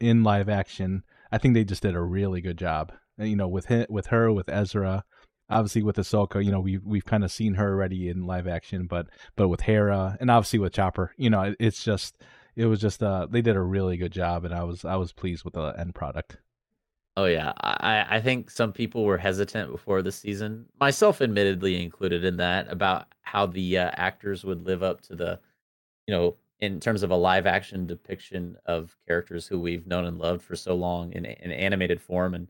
[0.00, 2.92] in live action, I think they just did a really good job.
[3.18, 5.04] And, You know, with him, with her, with Ezra,
[5.48, 8.86] obviously with Ahsoka, you know, we we've kind of seen her already in live action,
[8.86, 12.16] but but with Hera and obviously with Chopper, you know, it, it's just
[12.56, 15.12] it was just uh they did a really good job, and I was I was
[15.12, 16.38] pleased with the end product.
[17.16, 22.24] Oh yeah, I I think some people were hesitant before the season, myself admittedly included
[22.24, 25.40] in that, about how the uh, actors would live up to the,
[26.06, 30.18] you know, in terms of a live action depiction of characters who we've known and
[30.18, 32.48] loved for so long in an animated form, and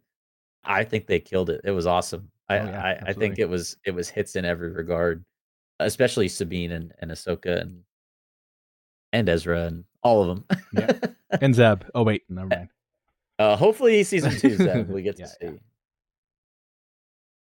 [0.65, 1.61] I think they killed it.
[1.65, 2.31] It was awesome.
[2.49, 5.25] I Oh, yeah, I, I think it was it was hits in every regard,
[5.81, 7.83] especially Sabine and and Ahsoka and
[9.13, 10.45] and Ezra and all of them.
[10.73, 10.93] Yeah.
[11.41, 11.83] And Zeb.
[11.95, 12.69] Oh wait, never mind.
[13.39, 15.59] Uh, hopefully, season two, Zeb, we get to Yeah, see.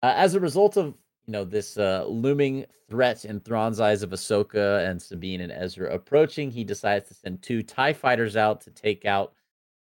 [0.03, 4.11] Uh, as a result of you know this uh, looming threat in Thrawn's eyes of
[4.11, 8.71] Ahsoka and Sabine and Ezra approaching, he decides to send two Tie fighters out to
[8.71, 9.33] take out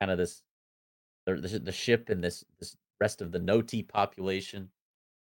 [0.00, 0.42] kind of this
[1.26, 4.70] the, the, the ship and this this rest of the Noti population.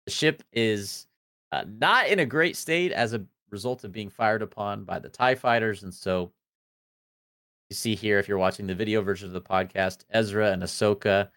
[0.06, 1.08] The ship is
[1.52, 5.10] uh, not in a great state as a result of being fired upon by the
[5.10, 6.34] Tie fighters, and so
[7.70, 11.30] you see here, if you're watching the video version of the podcast, Ezra and Ahsoka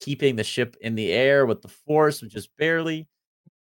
[0.00, 3.06] keeping the ship in the air with the force, which is barely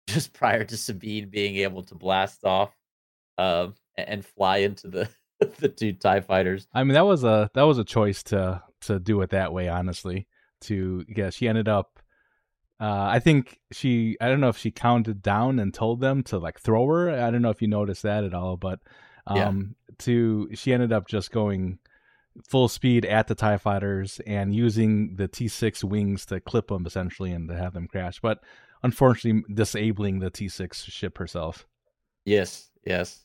[0.06, 2.72] just prior to Sabine being able to blast off
[3.38, 5.08] um, and fly into the
[5.58, 6.66] the two Tie fighters.
[6.72, 9.68] I mean, that was a that was a choice to to do it that way.
[9.68, 10.26] Honestly,
[10.62, 11.98] to yeah, she ended up.
[12.78, 14.16] Uh, I think she.
[14.20, 17.10] I don't know if she counted down and told them to like throw her.
[17.10, 18.80] I don't know if you noticed that at all, but
[19.26, 19.36] um,
[19.88, 19.94] yeah.
[20.00, 21.78] to she ended up just going
[22.48, 27.32] full speed at the TIE fighters and using the T6 wings to clip them essentially
[27.32, 28.20] and to have them crash.
[28.20, 28.42] But
[28.82, 31.66] unfortunately, disabling the T6 ship herself.
[32.24, 33.24] Yes, yes.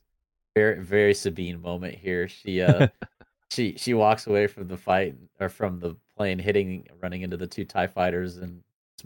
[0.55, 2.27] Very, very Sabine moment here.
[2.27, 2.87] She, uh,
[3.51, 7.47] she, she walks away from the fight or from the plane hitting, running into the
[7.47, 8.61] two TIE fighters and,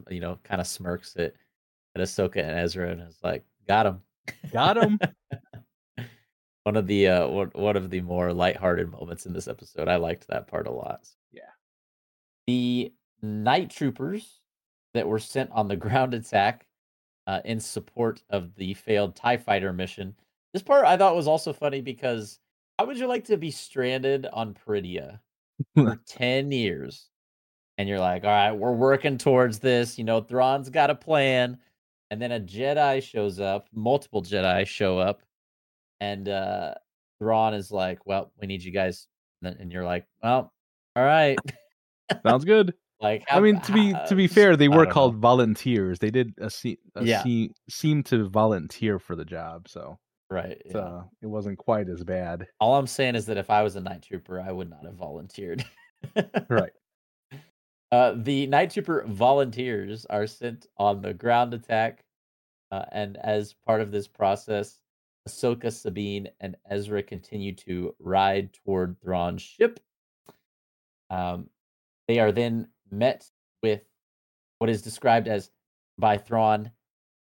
[0.09, 1.35] you know, kind of smirks it
[1.95, 4.01] at Ahsoka and Ezra and is like, got him.
[4.51, 4.99] Got him.
[6.65, 9.87] one of the uh one, one of the more lighthearted moments in this episode.
[9.87, 11.07] I liked that part a lot.
[11.31, 11.41] Yeah.
[12.47, 14.39] The night troopers
[14.95, 16.65] that were sent on the ground attack
[17.27, 20.15] uh, in support of the failed TIE fighter mission.
[20.53, 22.39] This part I thought was also funny because
[22.79, 25.19] how would you like to be stranded on Peridea
[25.75, 27.09] for 10 years?
[27.77, 29.97] And you're like, all right, we're working towards this.
[29.97, 31.57] You know, Thrawn's got a plan.
[32.09, 35.21] And then a Jedi shows up, multiple Jedi show up
[35.99, 36.73] and uh
[37.19, 39.07] Thrawn is like, "Well, we need you guys,"
[39.41, 40.51] and you're like, "Well,
[40.95, 41.37] all right,
[42.25, 45.21] sounds good." like, how, I mean, to be to be fair, they were called know.
[45.21, 45.99] volunteers.
[45.99, 47.23] They did a, se- a yeah.
[47.23, 49.97] se- seem to volunteer for the job, so
[50.29, 50.77] right, yeah.
[50.77, 52.47] uh, it wasn't quite as bad.
[52.59, 54.95] All I'm saying is that if I was a night trooper, I would not have
[54.95, 55.65] volunteered.
[56.49, 56.71] right.
[57.91, 62.03] Uh, the night trooper volunteers are sent on the ground attack,
[62.71, 64.79] uh, and as part of this process,
[65.27, 69.79] Ahsoka, Sabine, and Ezra continue to ride toward Thrawn's ship.
[71.09, 71.49] Um,
[72.07, 73.29] they are then met
[73.63, 73.81] with
[74.59, 75.51] what is described as
[75.97, 76.71] by Thrawn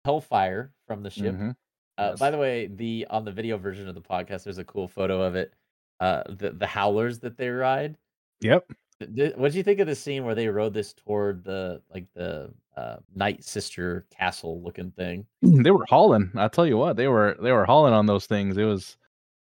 [0.06, 1.36] hellfire from the ship.
[1.36, 1.52] Mm-hmm.
[1.98, 2.20] Uh, yes.
[2.20, 5.22] By the way, the on the video version of the podcast, there's a cool photo
[5.22, 5.54] of it.
[6.00, 7.98] Uh, the the howlers that they ride.
[8.42, 8.72] Yep.
[9.36, 12.54] What do you think of the scene where they rode this toward the like the
[12.76, 15.26] uh, Night Sister castle looking thing?
[15.42, 16.32] They were hauling.
[16.36, 18.58] I tell you what, they were they were hauling on those things.
[18.58, 18.98] It was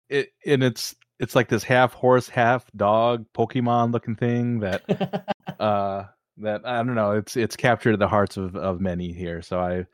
[0.09, 5.27] it and it's it's like this half horse, half dog Pokemon looking thing that
[5.61, 6.05] uh
[6.39, 7.13] that I don't know.
[7.13, 9.43] It's it's captured the hearts of of many here.
[9.43, 9.87] So I.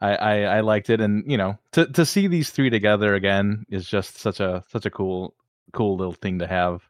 [0.00, 3.64] I, I, I liked it, and you know, to to see these three together again
[3.68, 5.36] is just such a such a cool
[5.72, 6.82] cool little thing to have.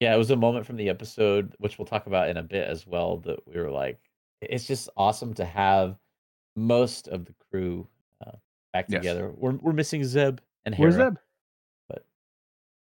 [0.00, 2.68] Yeah, it was a moment from the episode, which we'll talk about in a bit
[2.68, 3.98] as well, that we were like,
[4.40, 5.96] it's just awesome to have
[6.56, 7.86] most of the crew
[8.24, 8.32] uh,
[8.72, 9.00] back yes.
[9.00, 9.32] together.
[9.36, 10.90] We're we're missing Zeb and Hera.
[10.90, 11.16] Where's Zeb?
[11.88, 12.04] But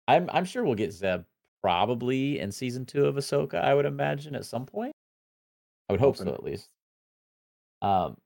[0.09, 1.23] I'm I'm sure we'll get Zeb
[1.63, 3.63] probably in season two of Ahsoka.
[3.63, 4.93] I would imagine at some point.
[5.89, 6.27] I would hope Open.
[6.29, 6.69] so, at least.
[7.83, 8.17] Um,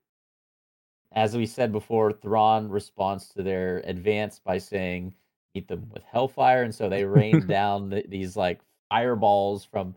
[1.13, 5.13] as we said before, Thrawn responds to their advance by saying,
[5.53, 9.95] "Meet them with Hellfire," and so they rain down the, these like fireballs from.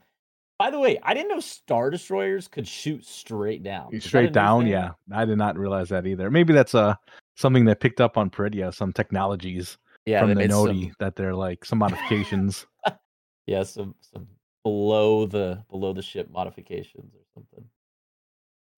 [0.59, 4.01] By the way, I didn't know star destroyers could shoot straight down.
[4.01, 4.93] Straight down, yeah.
[5.13, 6.31] I did not realize that either.
[6.31, 6.95] Maybe that's uh
[7.37, 10.93] something that picked up on Peridea, some technologies yeah, from the Noti some...
[10.99, 12.67] that they're like some modifications.
[13.47, 14.27] yeah, some some
[14.65, 17.65] below the below the ship modifications or something.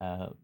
[0.03, 0.37] Um,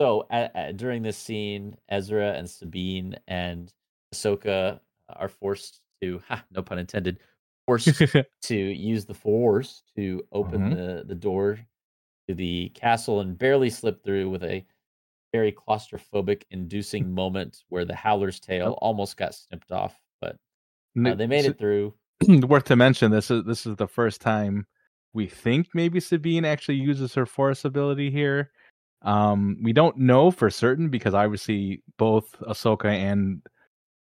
[0.00, 3.72] so at, at, during this scene, Ezra and Sabine and
[4.14, 7.18] Ahsoka are forced to, ha, no pun intended,
[7.66, 8.02] forced
[8.42, 10.74] to use the force to open mm-hmm.
[10.74, 11.58] the, the door
[12.28, 14.64] to the castle and barely slip through with a
[15.32, 18.78] very claustrophobic inducing moment where the howler's tail yep.
[18.78, 20.36] almost got snipped off but
[21.04, 21.92] uh, they made it through
[22.28, 24.66] worth to mention this is this is the first time
[25.12, 28.50] we think maybe sabine actually uses her force ability here
[29.02, 33.42] um we don't know for certain because obviously both ahsoka and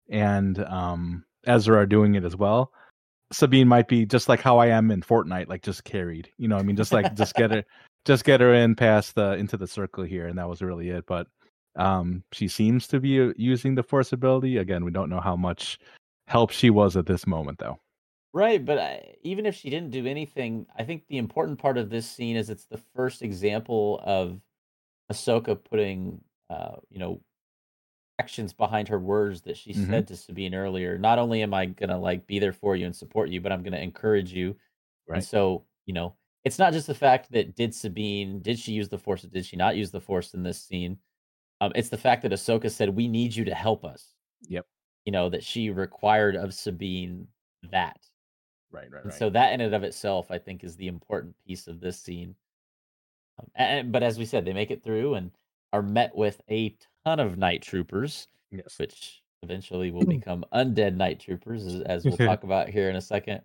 [0.10, 2.72] and um ezra are doing it as well
[3.32, 6.30] Sabine might be just like how I am in Fortnite, like just carried.
[6.38, 7.64] You know, I mean, just like just get her,
[8.06, 11.06] just get her in past the into the circle here, and that was really it.
[11.06, 11.28] But
[11.76, 14.84] um, she seems to be uh, using the force ability again.
[14.84, 15.80] We don't know how much
[16.28, 17.80] help she was at this moment, though.
[18.34, 21.78] Right, but I, uh, even if she didn't do anything, I think the important part
[21.78, 24.40] of this scene is it's the first example of
[25.12, 27.22] Ahsoka putting, uh, you know,
[28.22, 29.90] actions behind her words that she mm-hmm.
[29.90, 30.96] said to Sabine earlier.
[30.96, 33.64] Not only am I gonna like be there for you and support you, but I'm
[33.64, 34.56] gonna encourage you.
[35.08, 35.16] Right.
[35.16, 36.14] And so, you know,
[36.46, 39.44] it's not just the fact that did Sabine did she use the force or did
[39.44, 40.98] she not use the force in this scene?
[41.62, 44.14] Um, it's the fact that Ahsoka said we need you to help us.
[44.48, 44.68] Yep.
[45.06, 47.28] You know that she required of Sabine
[47.72, 48.00] that.
[48.72, 49.14] Right, right, right.
[49.14, 52.36] so that in and of itself, I think, is the important piece of this scene.
[53.40, 55.32] Um, and, but as we said, they make it through and
[55.74, 56.76] are met with a
[57.06, 58.28] ton of night troopers.
[58.52, 58.76] Yes.
[58.78, 63.02] Which eventually will become undead night troopers, as, as we'll talk about here in a
[63.02, 63.42] second.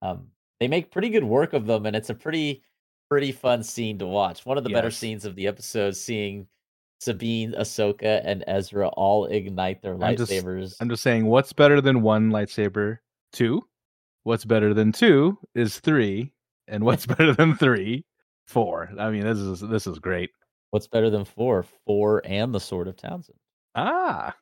[0.00, 0.28] Um,
[0.60, 2.62] they make pretty good work of them, and it's a pretty
[3.10, 4.46] pretty fun scene to watch.
[4.46, 6.46] One of the better scenes of the episode, seeing
[7.00, 10.76] Sabine, Ahsoka, and Ezra all ignite their I'm just- lightsabers.
[10.80, 12.98] I'm just saying, what's better than one lightsaber?
[13.32, 13.66] Two.
[14.24, 16.32] What's better than two is three,
[16.68, 18.04] and what's better than three?
[18.46, 18.90] Four.
[18.98, 20.30] I mean, this is this is great.
[20.72, 21.64] What's better than four?
[21.86, 23.38] Four and the Sword of Townsend.
[23.74, 24.34] Ah,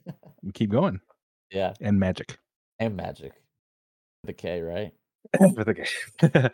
[0.54, 0.98] keep going.
[1.50, 2.38] Yeah, And magic.
[2.78, 3.32] and magic.
[4.24, 4.92] The K, right?
[5.40, 6.50] With the game.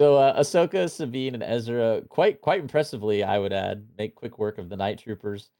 [0.00, 4.58] so uh, Ahsoka, Sabine, and Ezra, quite quite impressively, I would add, make quick work
[4.58, 5.50] of the Night Troopers.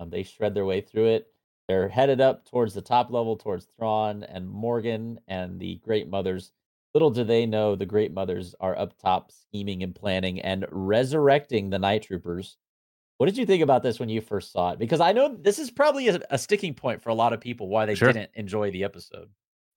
[0.00, 1.28] Um, they shred their way through it.
[1.68, 6.52] They're headed up towards the top level, towards Thrawn and Morgan and the Great Mothers.
[6.94, 11.70] Little do they know, the Great Mothers are up top scheming and planning and resurrecting
[11.70, 12.58] the Night Troopers.
[13.16, 14.78] What did you think about this when you first saw it?
[14.78, 17.68] Because I know this is probably a, a sticking point for a lot of people
[17.68, 18.12] why they Sure.
[18.12, 19.28] didn't enjoy the episode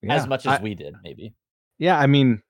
[0.01, 1.33] Yeah, as much as I- we did, maybe.
[1.77, 2.41] Yeah, I mean,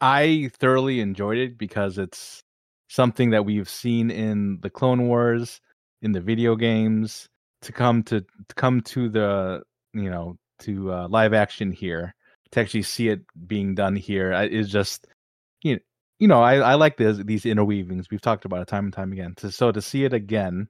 [0.00, 2.42] I thoroughly enjoyed it because it's
[2.88, 5.60] something that we've seen in the Clone Wars,
[6.02, 7.28] in the video games,
[7.62, 9.62] to come to, to come to the
[9.94, 12.14] you know to uh, live action here
[12.52, 15.06] to actually see it being done here I- just
[15.62, 15.80] you know,
[16.18, 19.12] you know I, I like this these interweavings we've talked about it time and time
[19.12, 20.68] again so to see it again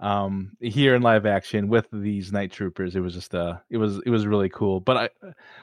[0.00, 4.00] um here in live action with these night troopers it was just uh it was
[4.06, 5.08] it was really cool but i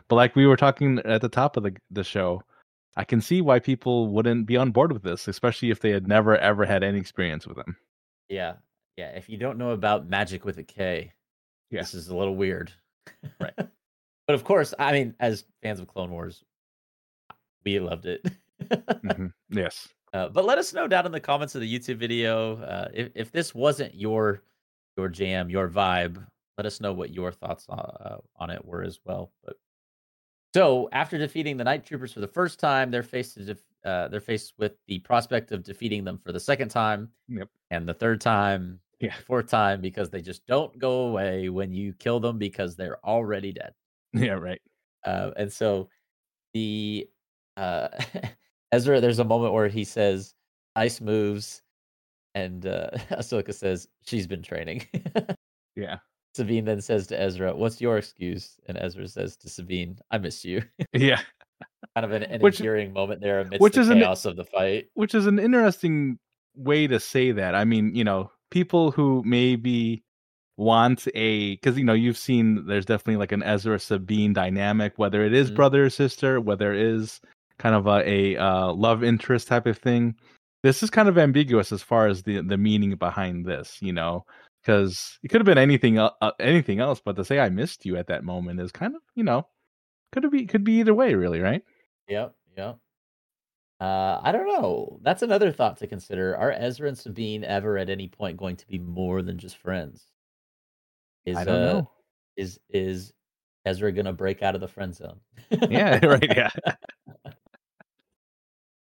[0.08, 2.44] but like we were talking at the top of the the show
[2.96, 6.08] i can see why people wouldn't be on board with this especially if they had
[6.08, 7.76] never ever had any experience with them
[8.30, 8.54] Yeah.
[8.98, 9.10] Yeah.
[9.16, 11.14] If you don't know about magic with a K,
[11.70, 11.82] Yeah.
[11.82, 12.74] this is a little weird.
[13.40, 13.54] Right.
[14.28, 16.44] but of course, I mean, as fans of Clone Wars,
[17.66, 18.26] we loved it.
[18.62, 19.34] Mhm.
[19.50, 22.88] yes uh, but let us know down in the comments of the YouTube video uh,
[22.94, 24.42] if, if this wasn't your
[24.96, 26.26] your jam, your vibe.
[26.58, 29.32] Let us know what your thoughts on, uh, on it were as well.
[29.44, 29.58] But
[30.56, 34.08] so after defeating the Night Troopers for the first time, they're faced to def- uh,
[34.08, 37.12] they're faced with the prospect of defeating them for the second time.
[37.28, 37.50] Yep.
[37.70, 39.14] And the third time, Yeah.
[39.28, 43.52] fourth time, because they just don't go away when you kill them because they're already
[43.52, 43.74] dead.
[44.14, 44.62] Yeah right
[45.06, 45.88] Uh, and so
[46.54, 47.08] the
[47.56, 47.88] uh,
[48.72, 50.34] Ezra, there's a moment where he says,
[50.76, 51.62] "Ice moves,"
[52.36, 54.86] and uh, Ahsoka says, "She's been training."
[55.76, 55.98] yeah
[56.36, 60.44] Sabine then says to Ezra, "What's your excuse?" And Ezra says to Sabine, "I miss
[60.46, 60.62] you."
[60.94, 61.22] yeah
[61.96, 64.36] kind of an, an Which- endearing moment there amidst which the is an- chaos of
[64.36, 64.88] the fight.
[64.96, 66.20] which is an interesting
[66.56, 67.56] way to say that.
[67.56, 70.04] I mean, you know, people who maybe
[70.58, 75.24] want a because you know you've seen there's definitely like an Ezra Sabine dynamic, whether
[75.24, 75.56] it is Mhm.
[75.56, 77.22] brother or sister, whether it is
[77.60, 80.16] kind of a, a uh, love interest type of thing.
[80.64, 84.26] This is kind of ambiguous as far as the the meaning behind this, you know,
[84.62, 87.96] because it could have been anything uh, anything else, but to say I missed you
[87.98, 89.48] at that moment is kind of you know
[90.12, 91.64] could be could be either way, really, right?
[92.08, 92.80] Yep, yep.
[93.80, 95.00] Uh, I don't know.
[95.04, 96.36] That's another thought to consider.
[96.36, 100.06] Are Ezra and Sabine ever at any point going to be more than just friends?
[101.28, 101.92] Is I don't uh, know.
[102.38, 103.12] is is
[103.66, 105.20] Ezra gonna break out of the friend zone?
[105.70, 106.24] Yeah, right.
[106.24, 106.50] Yeah.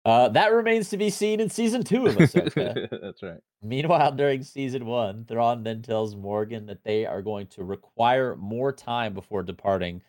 [0.05, 2.89] Uh, that remains to be seen in season two of Ahsoka.
[3.03, 3.41] That's right.
[3.61, 8.73] Meanwhile, during season one, Thrawn then tells Morgan that they are going to require more
[8.73, 10.01] time before departing.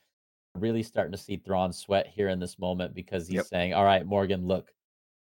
[0.56, 3.46] Really starting to see Thrawn sweat here in this moment because he's Yep.
[3.48, 4.72] saying, All right, Morgan, look,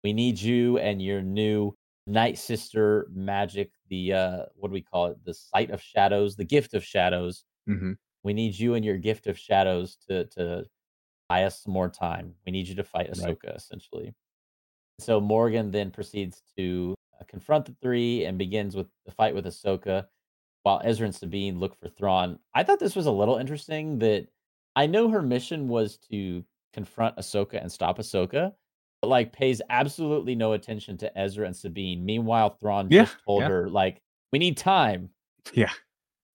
[0.04, 1.74] we need you and your new
[2.06, 5.24] Night Sister magic, the uh what do we call it?
[5.24, 7.44] The sight of shadows, the gift of shadows.
[7.66, 7.92] hmm
[8.24, 10.64] We need you and your gift of shadows to to
[11.28, 12.34] buy us some more time.
[12.44, 13.36] We need you to fight Right.
[13.38, 14.14] Ahsoka, essentially.
[15.00, 19.46] So Morgan then proceeds to uh, confront the three and begins with the fight with
[19.46, 20.06] Ahsoka,
[20.62, 22.38] while Ezra and Sabine look for Thrawn.
[22.54, 24.28] I thought this was a little interesting that
[24.76, 28.54] I know her mission was to confront Ahsoka and stop Ahsoka,
[29.02, 32.04] but like pays absolutely no attention to Ezra and Sabine.
[32.04, 33.48] Meanwhile, Thrawn Yeah, just told yeah.
[33.48, 34.00] her like,
[34.32, 35.10] "We need time."
[35.52, 35.70] Yeah.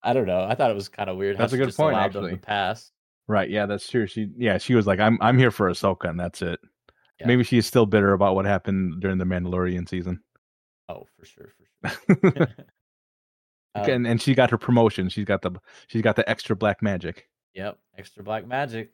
[0.03, 0.43] I don't know.
[0.43, 1.37] I thought it was kind of weird.
[1.37, 2.39] how That's a good just point, allowed them to actually.
[2.41, 2.91] pass.
[3.27, 3.49] Right.
[3.49, 4.05] Yeah, that's true.
[4.05, 6.59] She yeah, she was like, I'm I'm here for Ahsoka and that's it.
[7.19, 7.27] Yeah.
[7.27, 10.21] Maybe she's still bitter about what happened during the Mandalorian season.
[10.87, 11.49] Oh, for sure,
[11.83, 12.47] for sure.
[13.75, 15.07] Um, and and she got her promotion.
[15.07, 15.51] She's got the
[15.87, 17.29] she's got the extra black magic.
[17.53, 18.91] Yep, extra black magic.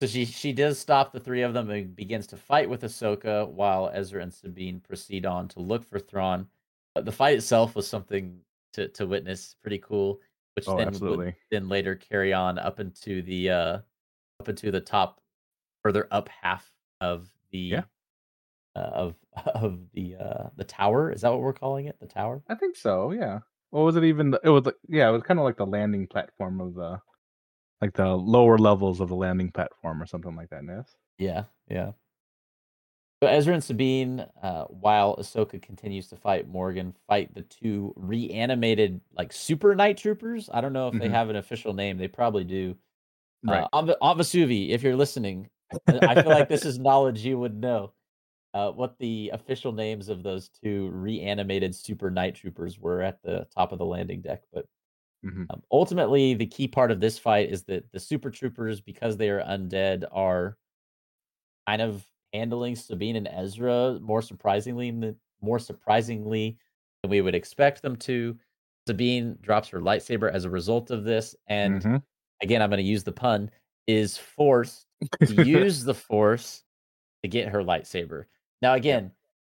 [0.00, 3.46] So she she does stop the three of them and begins to fight with Ahsoka
[3.48, 6.46] while Ezra and Sabine proceed on to look for Thrawn.
[6.94, 8.40] But the fight itself was something
[8.72, 10.20] to, to witness, pretty cool.
[10.56, 11.26] Which Oh, then absolutely.
[11.26, 13.78] would then later carry on up into the uh
[14.40, 15.20] up into the top
[15.82, 16.70] further up half
[17.02, 17.82] of the Yeah.
[18.74, 19.16] uh, of
[19.54, 21.12] of the uh the tower.
[21.12, 22.00] Is that what we're calling it?
[22.00, 22.42] The tower?
[22.48, 23.40] I think so, yeah.
[23.70, 24.34] what was it even?
[24.42, 27.00] It was yeah, it was kind of like the landing platform of the
[27.80, 30.64] like the lower levels of the landing platform or something like that.
[30.64, 30.96] Ness.
[31.18, 31.92] Yeah, yeah.
[33.22, 39.00] So Ezra and Sabine, uh, while Ahsoka continues to fight Morgan, fight the two reanimated
[39.16, 40.48] like super night troopers.
[40.52, 41.02] I don't know if mm-hmm.
[41.02, 41.98] they have an official name.
[41.98, 42.76] They probably do.
[43.44, 43.66] Right.
[43.72, 45.50] Uh, Avasuvi, if you're listening,
[45.86, 47.92] I feel like this is knowledge you would know.
[48.52, 53.46] Uh, what the official names of those two reanimated super night troopers were at the
[53.54, 54.66] top of the landing deck, but
[55.24, 55.44] mm-hmm.
[55.50, 59.30] um, ultimately the key part of this fight is that the super troopers, because they
[59.30, 60.56] are undead, are
[61.66, 66.58] kind of handling Sabine and Ezra more surprisingly more surprisingly
[67.02, 68.36] than we would expect them to.
[68.86, 71.96] Sabine drops her lightsaber as a result of this, and mm-hmm.
[72.42, 73.50] again, I'm going to use the pun,
[73.86, 74.86] is forced
[75.26, 76.64] to use the force
[77.22, 78.24] to get her lightsaber.
[78.62, 79.12] Now, again,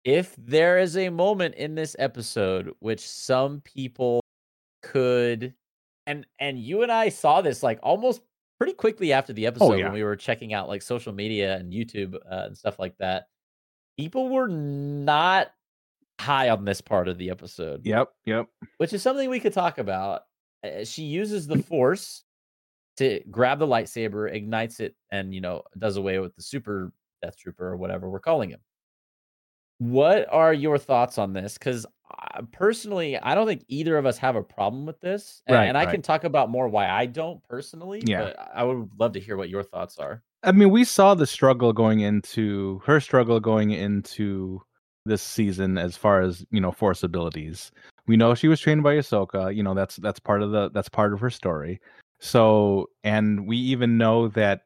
[0.04, 4.19] if there is a moment in this episode which some people
[4.90, 5.54] could
[6.06, 8.22] and and you and I saw this like almost
[8.58, 9.84] pretty quickly after the oh, episode oh, yeah.
[9.84, 13.24] when we were checking out like social media and YouTube uh, and stuff like that.
[13.98, 15.48] People were not
[16.20, 17.84] high on this part of the episode.
[17.84, 18.46] Yep, yep.
[18.78, 20.22] Which is something we could talk about.
[20.64, 22.24] Uh, she uses the force
[22.96, 27.36] to grab the lightsaber, ignites it, and you know does away with the super death
[27.38, 28.60] trooper or whatever we're calling him.
[29.78, 31.54] What are your thoughts on this?
[31.54, 31.86] Because
[32.18, 35.66] uh, personally, I don't think either of us have a problem with this, and, right,
[35.66, 35.92] and I right.
[35.92, 38.02] can talk about more why I don't personally.
[38.04, 40.22] Yeah, but I would love to hear what your thoughts are.
[40.42, 44.62] I mean, we saw the struggle going into her struggle going into
[45.06, 47.70] this season as far as you know force abilities.
[48.06, 49.54] We know she was trained by Ahsoka.
[49.54, 51.80] You know that's that's part of the that's part of her story.
[52.20, 54.62] So, and we even know that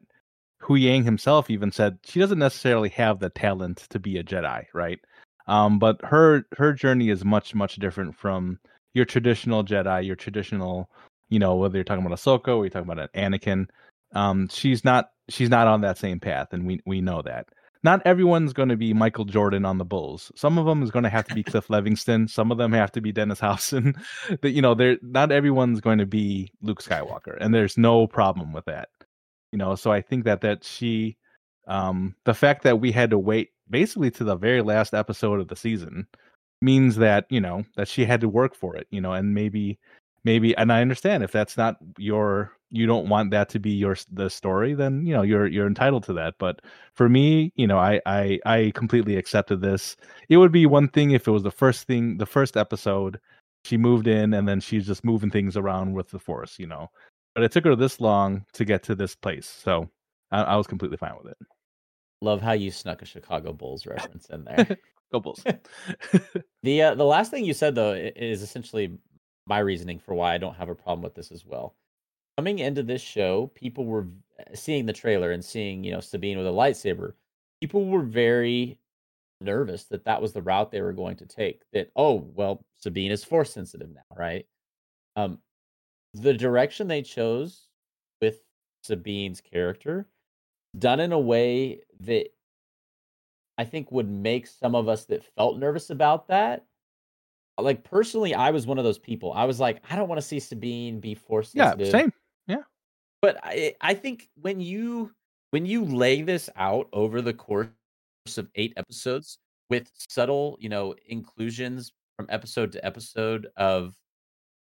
[0.59, 4.65] Hu Huyang himself even said she doesn't necessarily have the talent to be a Jedi,
[4.73, 4.99] right?
[5.47, 8.59] Um, but her her journey is much much different from
[8.93, 10.89] your traditional Jedi, your traditional,
[11.29, 13.67] you know, whether you're talking about Ahsoka or you're talking about an Anakin.
[14.13, 17.47] Um, she's not she's not on that same path, and we we know that.
[17.83, 20.31] Not everyone's going to be Michael Jordan on the Bulls.
[20.35, 22.27] Some of them is going to have to be Cliff Levingston.
[22.27, 23.93] Some of them have to be Dennis Hopson.
[24.41, 28.53] that you know, they're not everyone's going to be Luke Skywalker, and there's no problem
[28.53, 28.89] with that.
[29.51, 31.17] You know, so I think that that she,
[31.67, 35.47] um, the fact that we had to wait basically to the very last episode of
[35.47, 36.07] the season
[36.61, 39.77] means that you know that she had to work for it you know and maybe
[40.23, 43.95] maybe and i understand if that's not your you don't want that to be your
[44.11, 46.35] the story then you know you're you're entitled to that.
[46.39, 46.61] But
[46.93, 49.95] for me you know i i i completely accepted this.
[50.29, 53.19] It would be one thing if it was the first thing the first episode
[53.63, 56.89] she moved in and then she's just moving things around with the force you know.
[57.33, 59.89] But it took her this long to get to this place so
[60.31, 61.37] i, I was completely fine with it
[62.25, 64.79] Love how you snuck a Chicago Bulls reference in there.
[65.13, 65.43] Go Bulls.
[66.63, 68.97] the uh, the last thing you said though is essentially
[69.45, 71.75] my reasoning for why I don't have a problem with this as well.
[72.35, 74.07] Coming into this show, people were
[74.55, 77.13] seeing the trailer and seeing you know Sabine with a lightsaber.
[77.61, 78.79] People were very
[79.39, 81.61] nervous that that was the route they were going to take.
[81.73, 84.47] That oh well, Sabine is force sensitive now, right?
[85.15, 85.37] Um,
[86.15, 87.67] the direction they chose
[88.19, 88.39] with
[88.81, 90.07] Sabine's character
[90.77, 92.27] done in a way that
[93.57, 96.65] I think would make some of us that felt nervous about that.
[97.57, 99.31] Like personally, I was one of those people.
[99.31, 101.55] I was like, I don't want to see Sabine be forced.
[101.55, 102.11] Yeah, same.
[102.47, 102.63] Yeah.
[103.21, 105.11] But I I think when you
[105.51, 107.69] when you lay this out over the course
[108.35, 109.37] of eight episodes
[109.69, 113.95] with subtle, you know, inclusions from episode to episode of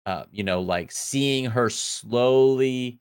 [0.07, 2.99] uh, you know, like seeing her slowly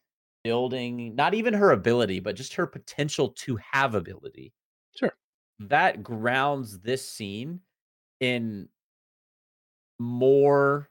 [0.49, 4.55] building not even her ability, but just her potential to have ability.
[4.97, 5.13] Sure.
[5.59, 7.61] That grounds this scene
[8.21, 8.71] in
[9.99, 10.89] more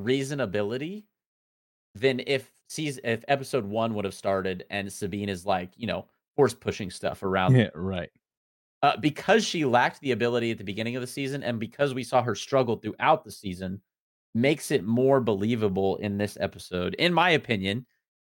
[0.00, 1.06] reasonability
[1.96, 6.06] than if sees if episode one would have started and Sabine is like, you know,
[6.36, 7.56] force pushing stuff around.
[7.56, 8.10] Yeah, right.
[8.84, 12.04] Uh, because she lacked the ability at the beginning of the season, and because we
[12.04, 13.80] saw her struggle throughout the season,
[14.36, 17.84] makes it more believable in this episode, in my opinion.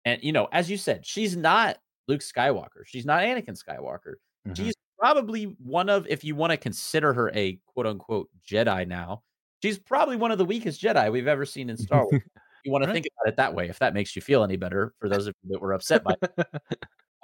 [0.04, 1.78] And you know, as you said, she's not
[2.08, 2.84] Luke Skywalker.
[2.86, 4.14] She's not Anakin Skywalker.
[4.46, 4.54] Mm-hmm.
[4.54, 9.22] She's probably one of, if you want to consider her a quote unquote Jedi now,
[9.62, 12.22] she's probably one of the weakest Jedi we've ever seen in Star Wars.
[12.64, 14.94] you want to think about it that way, if that makes you feel any better,
[14.98, 16.46] for those of you that were upset by it.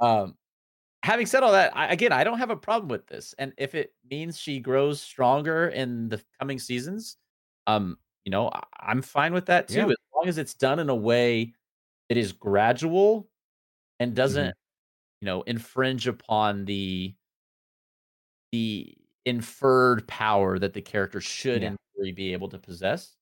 [0.00, 0.34] Um,
[1.02, 3.34] having said all that, I, again, I don't have a problem with this.
[3.38, 7.16] And if it means she grows stronger in the coming seasons,
[7.66, 9.86] um, you know, I, am fine with that too, yeah.
[9.86, 11.54] as long as it's done in a way
[12.08, 13.28] it is gradual
[14.00, 15.20] and doesn't mm-hmm.
[15.20, 17.14] you know infringe upon the
[18.52, 18.94] the
[19.26, 21.68] inferred power that the character should yeah.
[21.68, 23.16] in theory be able to possess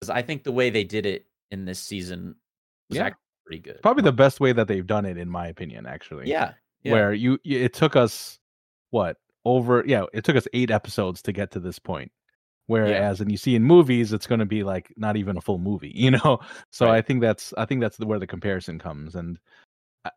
[0.00, 2.34] because I think the way they did it in this season
[2.88, 3.04] was Yeah.
[3.06, 3.82] actually pretty good.
[3.82, 5.86] Probably the best way that they've done it, in my opinion.
[5.86, 6.92] Actually, yeah, yeah.
[6.92, 8.38] where you it took us
[8.90, 12.10] what over yeah it took us eight episodes to get to this point
[12.66, 15.58] whereas and you see in movies it's going to be like not even a full
[15.58, 16.38] movie you know?
[16.70, 16.96] So Right.
[16.96, 19.38] i think that's i think that's the, where the comparison comes and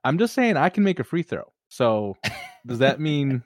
[0.03, 1.51] i'm just saying i can make a free throw.
[1.69, 2.15] So
[2.65, 3.43] does that mean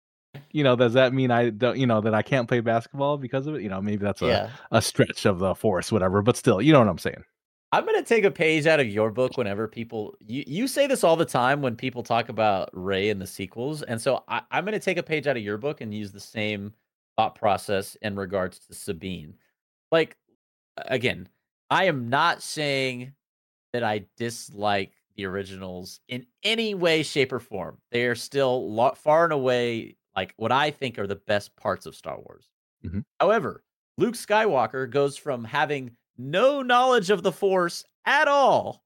[0.50, 3.46] you know does that mean i don't you know that i can't play basketball because
[3.46, 3.62] of it?
[3.62, 4.50] You know maybe that's a, yeah.
[4.70, 7.24] a stretch of the force whatever but still you know what i'm saying.
[7.74, 11.02] I'm gonna take a page out of your book whenever people you you say this
[11.02, 14.66] all the time when people talk about Rey and the sequels, and so I, I'm
[14.66, 16.74] gonna take a page out of your book and use the same
[17.16, 19.34] thought process in regards to Sabine.
[19.90, 20.16] Like
[20.76, 21.28] again,
[21.70, 23.14] I am not saying
[23.72, 27.78] that I dislike the originals in any way, shape, or form.
[27.90, 31.86] They are still lo- far and away like what I think are the best parts
[31.86, 32.50] of Star Wars.
[32.84, 33.04] Mhm.
[33.20, 33.64] However,
[33.98, 38.84] Luke Skywalker goes from having no knowledge of the Force at all,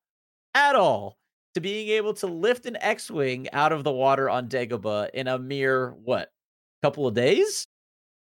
[0.54, 1.18] at all,
[1.54, 5.38] to being able to lift an X-wing out of the water on Dagobah in a
[5.38, 6.32] mere what
[6.82, 7.66] couple of days.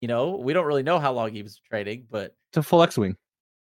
[0.01, 2.83] You know, we don't really know how long he was training, but it's a full
[2.83, 3.15] x-wing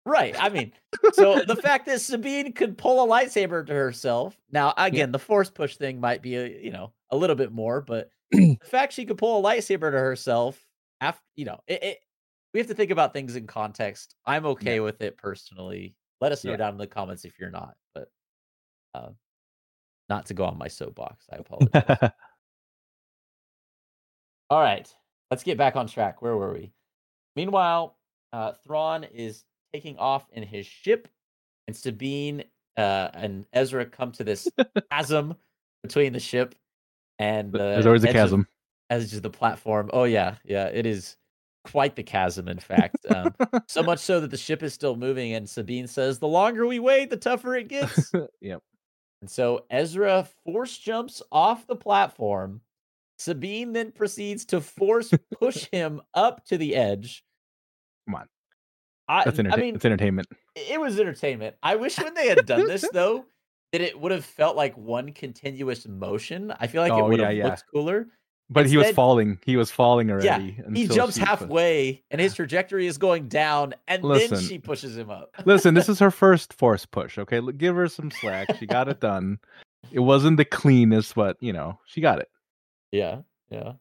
[0.07, 0.36] Right.
[0.39, 0.71] I mean,
[1.13, 4.38] so the fact that Sabine could pull a lightsaber to herself.
[4.51, 7.82] Now, again, the force push thing might be a, you know, a little bit more,
[7.82, 10.63] but the fact she could pull a lightsaber to herself
[11.01, 11.97] after, you know, it, it
[12.53, 14.15] we have to think about things in context.
[14.26, 15.95] I'm okay with it personally.
[16.21, 16.57] Let us know Yeah.
[16.57, 18.07] down in the comments if you're not, but
[18.93, 19.09] uh,
[20.07, 21.26] not to go on my soapbox.
[21.32, 22.11] I apologize.
[24.51, 24.88] All right,
[25.36, 26.21] let's get back on track.
[26.21, 26.71] Where were we?
[27.36, 27.97] Meanwhile,
[28.31, 31.09] uh, Thrawn is taking off in his ship,
[31.67, 32.45] and Sabine
[32.77, 34.47] uh, and Ezra come to this
[34.91, 35.36] chasm
[35.83, 36.55] between the ship
[37.19, 38.47] and the there's always a chasm
[38.89, 39.89] As of the platform.
[39.91, 41.17] Oh yeah, yeah, it is
[41.65, 42.47] quite the chasm.
[42.47, 43.36] In fact, um,
[43.67, 46.79] so much so that the ship is still moving, and Sabine says, "The longer we
[46.79, 48.09] wait, the tougher it gets."
[48.39, 48.63] yep
[49.19, 52.61] And so Ezra force jumps off the platform.
[53.18, 57.24] Sabine then proceeds to force push him up to the edge.
[58.07, 58.28] Come on.
[59.07, 61.55] I, that's I mean, it's entertainment it was entertainment.
[61.61, 63.26] I wish when they had done this though,
[63.72, 66.53] that it would have felt like one continuous motion.
[66.59, 67.45] I feel like it Oh, would yeah, have yeah.
[67.47, 68.07] looked cooler.
[68.49, 70.26] but he was falling he was falling already
[70.57, 75.09] Yeah, he jumps halfway and his trajectory is going down, and then she pushes him
[75.09, 75.32] up.
[75.45, 77.18] Listen, this is her first force push.
[77.18, 78.55] Okay, give her some slack.
[78.57, 79.39] She got it done.
[79.91, 82.30] It wasn't the cleanest, but you know she got it.
[82.95, 83.73] Yeah, yeah.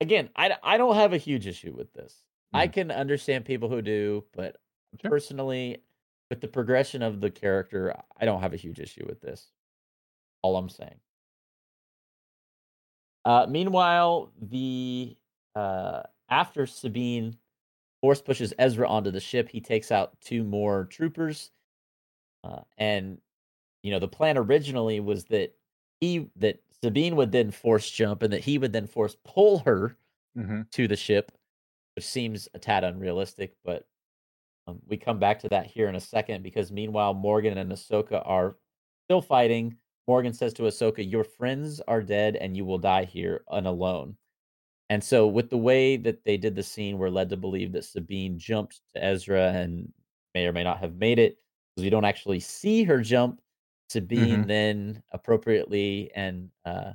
[0.00, 2.24] Again, I, I don't have a huge issue with this.
[2.52, 2.72] I Mm.
[2.72, 4.60] can understand people who do, but
[5.00, 5.10] Sure.
[5.10, 5.82] personally,
[6.30, 9.52] with the progression of the character, I don't have a huge issue with this.
[10.42, 11.00] All I'm saying.
[13.24, 15.16] Uh, meanwhile, the
[15.54, 17.36] uh, after Sabine
[18.00, 21.50] force pushes Ezra onto the ship, he takes out two more troopers,
[22.44, 23.20] uh, and
[23.82, 25.54] you know the plan originally was that
[26.00, 29.96] he that Sabine would then force jump and that he would then force pull her
[30.34, 30.62] Mm-hmm.
[30.70, 31.30] to the ship,
[31.94, 33.86] which seems a tad unrealistic, but
[34.66, 38.22] um, we come back to that here in a second because meanwhile, Morgan and Ahsoka
[38.24, 38.56] are
[39.04, 39.76] still fighting.
[40.08, 44.16] Morgan says to Ahsoka, Your friends are dead and you will die here and alone.
[44.88, 47.84] And so, with the way that they did the scene, we're led to believe that
[47.84, 49.92] Sabine jumped to Ezra and
[50.34, 51.36] may or may not have made it
[51.76, 53.40] because we don't actually see her jump.
[53.92, 56.92] Sabine then appropriately and uh,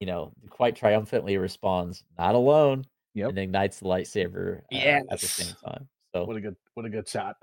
[0.00, 3.28] you know, quite triumphantly responds, "Not alone," Yep.
[3.30, 5.88] and ignites the lightsaber uh, at the same time.
[6.14, 7.36] So What a good, what a good shot.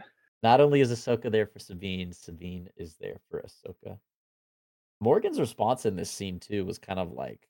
[0.43, 3.97] not only is Ahsoka there for Sabine, Sabine is there for Ahsoka.
[4.99, 7.47] Morgan's response in this scene too was kind of like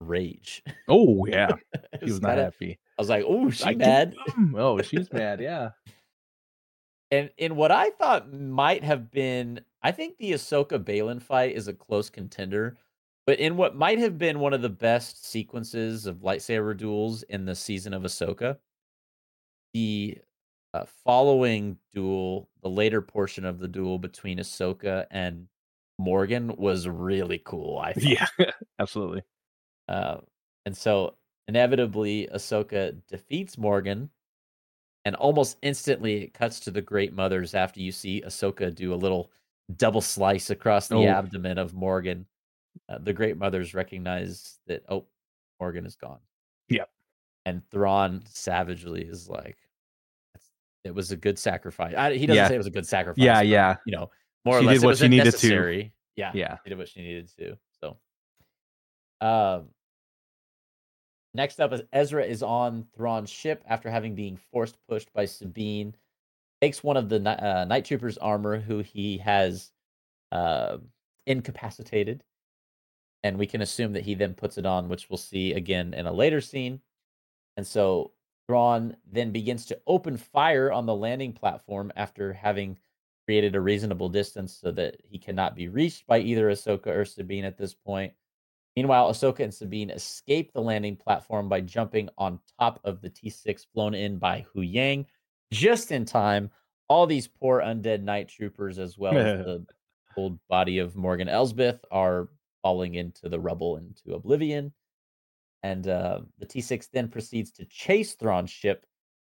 [0.00, 0.62] rage.
[0.88, 1.52] Oh yeah,
[2.00, 2.78] he was not kinda- happy.
[2.98, 4.14] I was like, "Oh, she I mad."
[4.56, 5.40] Oh, she's mad.
[5.50, 5.70] Yeah.
[7.10, 11.68] And in what I thought might have been, I think the Ahsoka Baylan fight is
[11.68, 12.78] a close contender.
[13.26, 17.44] But in what might have been one of the best sequences of lightsaber duels in
[17.44, 18.58] the season of Ahsoka,
[19.74, 20.18] the
[20.72, 25.46] uh, following duel, the later portion of the duel between Ahsoka and
[25.98, 27.78] Morgan was really cool.
[27.78, 28.02] I thought.
[28.38, 28.50] Yeah.
[28.78, 29.22] Absolutely.
[29.88, 30.18] Uh,
[30.66, 31.14] and so
[31.46, 34.10] inevitably, Ahsoka defeats Morgan,
[35.04, 38.96] and almost instantly it cuts to the Great Mothers after you see Ahsoka do a
[38.96, 39.30] little
[39.76, 41.06] double slice across the Oh.
[41.06, 42.26] abdomen of Morgan.
[42.88, 45.06] Uh, the Great Mothers recognize that oh,
[45.60, 46.20] Morgan is gone.
[46.68, 46.90] Yep.
[47.46, 49.56] And Thrawn savagely is like,
[50.84, 52.48] "It was a good sacrifice." I, he doesn't Yeah.
[52.48, 53.22] say it was a good sacrifice.
[53.24, 53.36] Yeah.
[53.40, 53.76] but, Yeah.
[53.86, 54.10] You know,
[54.44, 55.90] more She or less, did what she needed to.
[56.16, 56.58] Yeah Yeah.
[56.62, 57.58] she did what she needed to.
[57.80, 57.98] So,
[59.20, 59.68] um,
[61.34, 65.94] next up is Ezra is on Thrawn's ship after having been forced pushed by Sabine.
[66.64, 69.70] Takes one of the uh, night troopers' armor, who he has
[70.32, 70.78] uh,
[71.26, 72.24] incapacitated,
[73.22, 76.06] and we can assume that he then puts it on, which we'll see again in
[76.06, 76.80] a later scene.
[77.58, 78.12] And so
[78.48, 82.78] Thrawn then begins to open fire on the landing platform after having
[83.26, 87.44] created a reasonable distance so that he cannot be reached by either Ahsoka or Sabine
[87.44, 88.14] at this point.
[88.74, 93.66] Meanwhile, Ahsoka and Sabine escape the landing platform by jumping on top of the T6
[93.74, 95.04] flown in by Huyang
[95.54, 96.50] just in time.
[96.88, 99.66] All these poor undead night troopers, as well as the
[100.16, 102.28] old body of Morgan Elsbeth, are
[102.62, 104.72] falling into the rubble into oblivion.
[105.62, 108.84] And uh, the T6 then proceeds to chase Thrawn's ship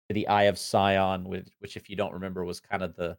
[0.08, 3.16] to the Eye of Sion, which, which, if you don't remember, was kind of the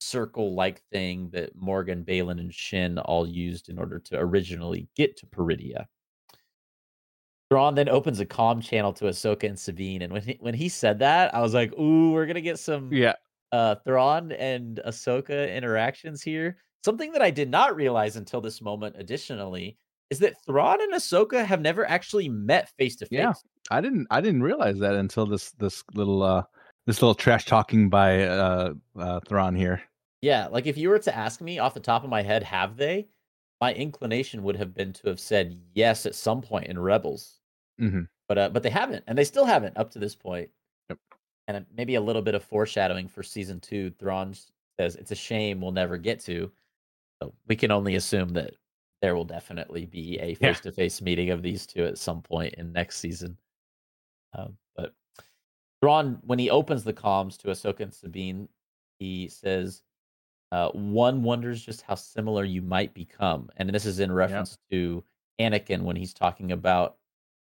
[0.00, 5.16] circle like thing that Morgan, Baylan, and Shin all used in order to originally get
[5.16, 5.86] to Peridea.
[7.50, 10.68] Thrawn then opens a comm channel to Ahsoka and Sabine, and when he, when he
[10.68, 13.14] said that, I was like, "Ooh, we're gonna get some yeah
[13.52, 18.96] uh, Thrawn and Ahsoka interactions here." Something that I did not realize until this moment,
[18.98, 19.78] additionally,
[20.10, 23.18] is that Thrawn and Ahsoka have never actually met face to face.
[23.18, 23.32] Yeah,
[23.70, 26.42] I didn't I didn't realize that until this this little uh
[26.86, 29.82] this little trash talking by uh, uh Thrawn here.
[30.20, 32.76] Yeah, like if you were to ask me off the top of my head, have
[32.76, 33.08] they?
[33.60, 37.37] My inclination would have been to have said yes at some point in Rebels,
[37.80, 38.02] mm-hmm.
[38.28, 40.50] but uh, but they haven't, and they still haven't up to this point.
[40.88, 40.98] Yep.
[41.48, 43.90] And maybe a little bit of foreshadowing for season two.
[43.98, 44.34] Thrawn
[44.78, 46.50] says it's a shame we'll never get to.
[47.22, 48.54] So we can only assume that
[49.02, 52.54] there will definitely be a face to face meeting of these two at some point
[52.54, 53.36] in next season.
[54.34, 54.92] Um, but
[55.80, 58.48] Thrawn, when he opens the comms to Ahsoka and Sabine,
[58.98, 59.82] he says,
[60.52, 64.78] uh, "One wonders just how similar you might become," and this is in reference yep.
[64.78, 65.04] to
[65.40, 66.97] Anakin when he's talking about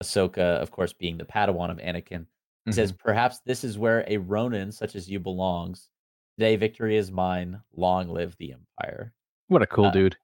[0.04, 2.26] Ahsoka, of course, being the Padawan of Anakin.
[2.64, 2.72] He mm-hmm.
[2.72, 5.88] says, "Perhaps this is where a Ronin such as you belongs.
[6.38, 7.60] Today, victory is mine.
[7.76, 9.12] Long live the Empire."
[9.48, 10.16] What a cool uh, dude!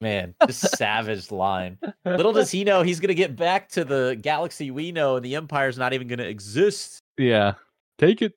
[0.00, 1.78] Man, just savage line.
[2.04, 5.36] Little does he know he's gonna get back to the galaxy we know, and the
[5.36, 7.02] Empire's not even gonna exist.
[7.18, 7.54] Yeah,
[7.98, 8.34] take it.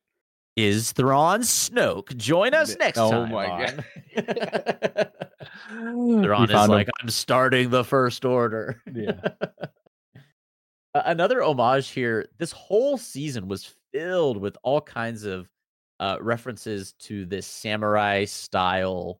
[0.55, 2.15] Is Thrawn Snoke?
[2.15, 3.31] Join us next oh time.
[3.31, 3.83] Oh my god.
[6.23, 6.93] Thrawn is like, him.
[7.01, 8.81] I'm starting the First Order.
[8.93, 9.19] Yeah.
[10.93, 12.27] Another homage here.
[12.37, 15.49] This whole season was filled with all kinds of
[15.99, 19.19] uh, references to this samurai style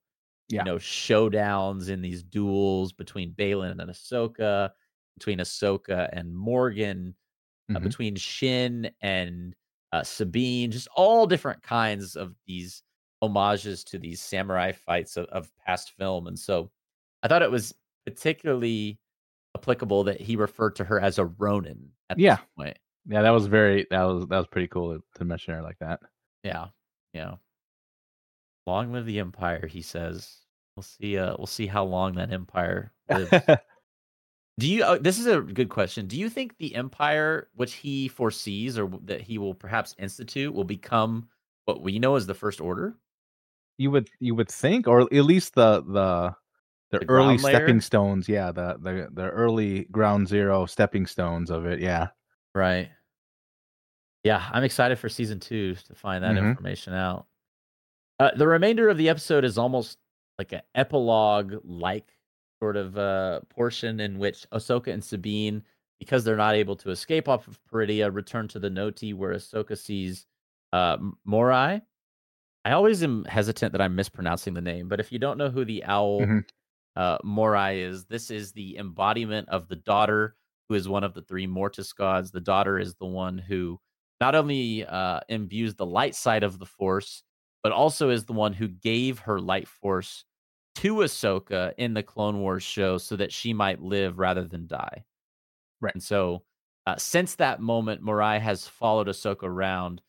[0.50, 0.60] yeah.
[0.60, 4.70] you know showdowns in these duels between Baylan and Ahsoka,
[5.18, 7.16] between Ahsoka and Morgan,
[7.70, 7.78] uh, mm-hmm.
[7.78, 9.56] uh, between Shin and
[9.92, 12.84] uh, Sabine, just all different kinds of these
[13.22, 16.28] homages to these samurai fights of, of past film.
[16.28, 16.70] And so
[17.22, 17.74] I thought it was
[18.06, 19.00] particularly
[19.56, 22.36] applicable that he referred to her as a Ronin at yeah.
[22.36, 22.80] this point.
[23.06, 26.00] Yeah, that was very that was that was pretty cool to mention her like that.
[26.44, 26.68] Yeah.
[27.14, 27.36] Yeah.
[28.66, 30.38] Long live the Empire, he says.
[30.76, 31.18] We'll see.
[31.18, 33.30] Uh, we'll see how long that Empire lives.
[34.60, 34.84] Do you?
[34.84, 36.08] Uh, this is a good question.
[36.08, 40.64] Do you think the Empire, which he foresees or that he will perhaps institute, will
[40.64, 41.28] become
[41.66, 42.96] what we know as the First Order?
[43.78, 44.10] You would.
[44.20, 46.36] You would think, or at least the the
[46.94, 48.30] the, the early stepping stones.
[48.30, 51.80] Yeah, the the the early ground zero stepping stones of it.
[51.80, 52.10] Yeah.
[52.56, 52.90] Right.
[54.24, 56.48] Yeah, I'm excited for season two to find that mm-hmm.
[56.48, 57.26] information out.
[58.20, 59.98] Uh, the remainder of the episode is almost
[60.38, 62.08] like an epilogue like
[62.62, 65.64] sort of uh, portion in which Ahsoka and Sabine,
[66.00, 69.78] because they're not able to escape off of Peridea, return to the Noti where Ahsoka
[69.78, 70.26] sees
[70.72, 71.82] uh, Morai.
[72.66, 75.66] I always am hesitant that I'm mispronouncing the name, but if you don't know who
[75.66, 76.40] the owl mm-hmm.
[76.96, 80.36] Uh, Morai is, this is the embodiment of the daughter
[80.70, 82.32] who is one of the three Mortis gods.
[82.32, 83.80] The daughter is the one who
[84.22, 87.24] not only uh, imbues the light side of the Force,
[87.64, 90.26] but also is the one who gave her light force
[90.76, 95.06] to Ahsoka in the Clone Wars show so that she might live rather than die.
[95.82, 95.94] Right.
[95.94, 96.44] And so,
[96.86, 100.02] uh, since that moment, Morai has followed Ahsoka around,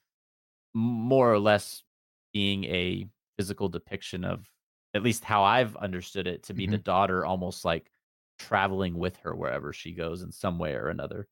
[0.75, 1.85] more or less
[2.33, 3.07] being a
[3.37, 4.49] physical depiction of
[4.95, 6.73] at least how I've understood it to be mm-hmm.
[6.73, 7.91] the daughter, almost like
[8.39, 11.29] traveling with her wherever she goes in some way or another.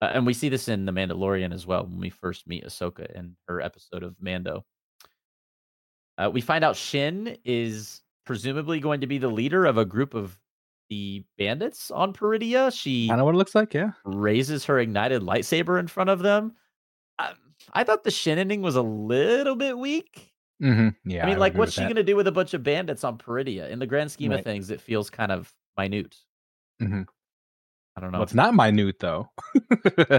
[0.00, 3.12] Uh, and we see this in The Mandalorian as well when we first meet Ahsoka
[3.16, 4.64] in her episode of Mando.
[6.16, 10.14] Uh, we find out Shin is presumably going to be the leader of a group
[10.14, 10.38] of
[10.90, 12.72] the bandits on Peridea.
[12.76, 13.92] She kind of what it looks like, yeah.
[14.04, 16.54] Raises her ignited lightsaber in front of them.
[17.18, 17.36] I, um,
[17.72, 20.32] I thought the Shin ending was a little bit weak.
[20.62, 21.10] Mm-hmm.
[21.10, 23.04] Yeah, I mean, I like, what's she going to do with a bunch of bandits
[23.04, 23.70] on Peridea?
[23.70, 24.40] In the grand scheme right.
[24.40, 26.16] of things, it feels kind of minute.
[26.82, 27.02] Mm-hmm.
[27.96, 28.20] I don't know.
[28.20, 29.28] What's not minute though?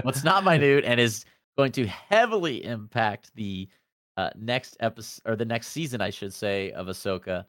[0.02, 1.24] what's not minute and is
[1.56, 3.68] going to heavily impact the
[4.16, 7.44] uh, next episode or the next season, I should say, of Ahsoka.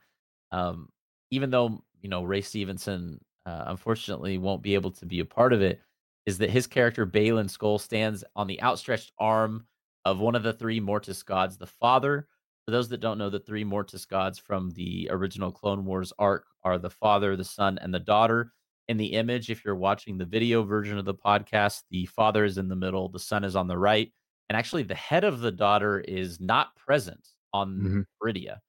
[0.52, 0.90] Um,
[1.32, 5.54] even though you know Ray Stevenson uh, unfortunately won't be able to be a part
[5.54, 5.82] of it,
[6.26, 9.66] is that his character Baylan Skoll, stands on the outstretched arm
[10.06, 12.28] of one of the three Mortis gods, the Father.
[12.66, 16.46] For those that don't know, the three Mortis gods from the original Clone Wars arc
[16.64, 18.54] are the Father, the Son, and the Daughter.
[18.88, 22.58] In the image, if you're watching the video version of the podcast, the Father is
[22.58, 24.12] in the middle, the Son is on the right,
[24.50, 27.96] and actually the head of the daughter is not present on.
[28.24, 28.60] Meridia.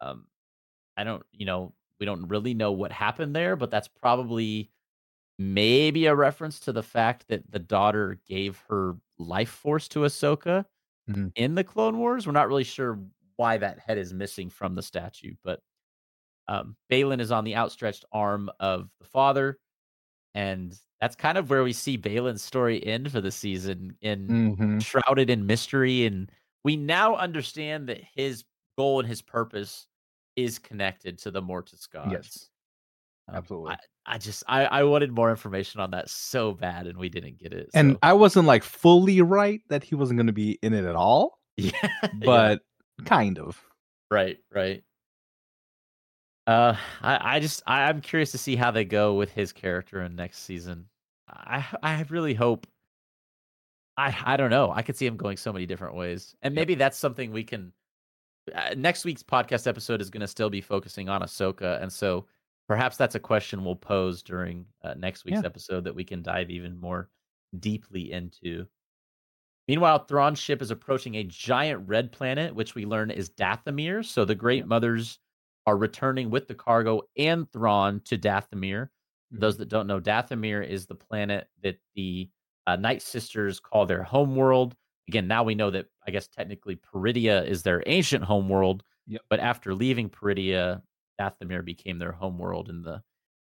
[0.00, 0.28] Um,
[0.96, 4.72] I don't, you know, we don't really know what happened there, but that's probably
[5.38, 10.66] maybe a reference to the fact that the daughter gave her life force to Ahsoka
[11.06, 11.32] Mhm.
[11.36, 12.26] in the Clone Wars.
[12.26, 13.00] We're not really sure
[13.36, 15.60] why that head is missing from the statue, but
[16.48, 19.58] um, Baylan is on the outstretched arm of the father,
[20.34, 24.82] and that's kind of where we see Baylan's story end for the season in Mhm.
[24.82, 26.30] shrouded in mystery and
[26.64, 28.44] we now understand that his
[28.76, 29.86] goal and his purpose
[30.34, 32.12] is connected to the Mortis gods.
[32.12, 32.50] Yes.
[33.28, 33.70] Um, Absolutely.
[33.70, 33.76] I,
[34.14, 37.52] I just I, I wanted more information on that so bad and we didn't get
[37.52, 37.70] it.
[37.72, 40.96] And I wasn't like fully right that he wasn't going to be in it at
[40.96, 41.72] all, yeah,
[42.12, 42.62] but
[43.04, 43.62] kind of.
[44.10, 44.82] right, right.
[46.46, 50.02] Uh, I, I just I, I'm curious to see how they go with his character
[50.02, 50.88] in next season.
[51.28, 52.66] I I really hope.
[53.96, 54.70] I I don't know.
[54.70, 57.72] I could see him going so many different ways, and maybe that's something we can.
[58.54, 62.26] Uh, next week's podcast episode is going to still be focusing on Ahsoka, and so
[62.68, 65.46] perhaps that's a question we'll pose during uh, next week's Yeah.
[65.46, 67.10] episode that we can dive even more
[67.58, 68.66] deeply into.
[69.68, 74.04] Meanwhile, Thrawn's ship is approaching a giant red planet, which we learn is Dathomir.
[74.04, 75.18] So the Great Mothers
[75.66, 78.88] are returning with the cargo and Thrawn to Dathomir.
[79.32, 82.30] For those that don't know, Dathomir is the planet that the
[82.66, 84.76] uh, Night Sisters call their homeworld.
[85.08, 88.84] Again, now we know that I guess technically Peridea is their ancient homeworld.
[89.08, 89.22] Yep.
[89.28, 90.82] But after leaving Peridea,
[91.20, 93.02] Dathomir became their homeworld in the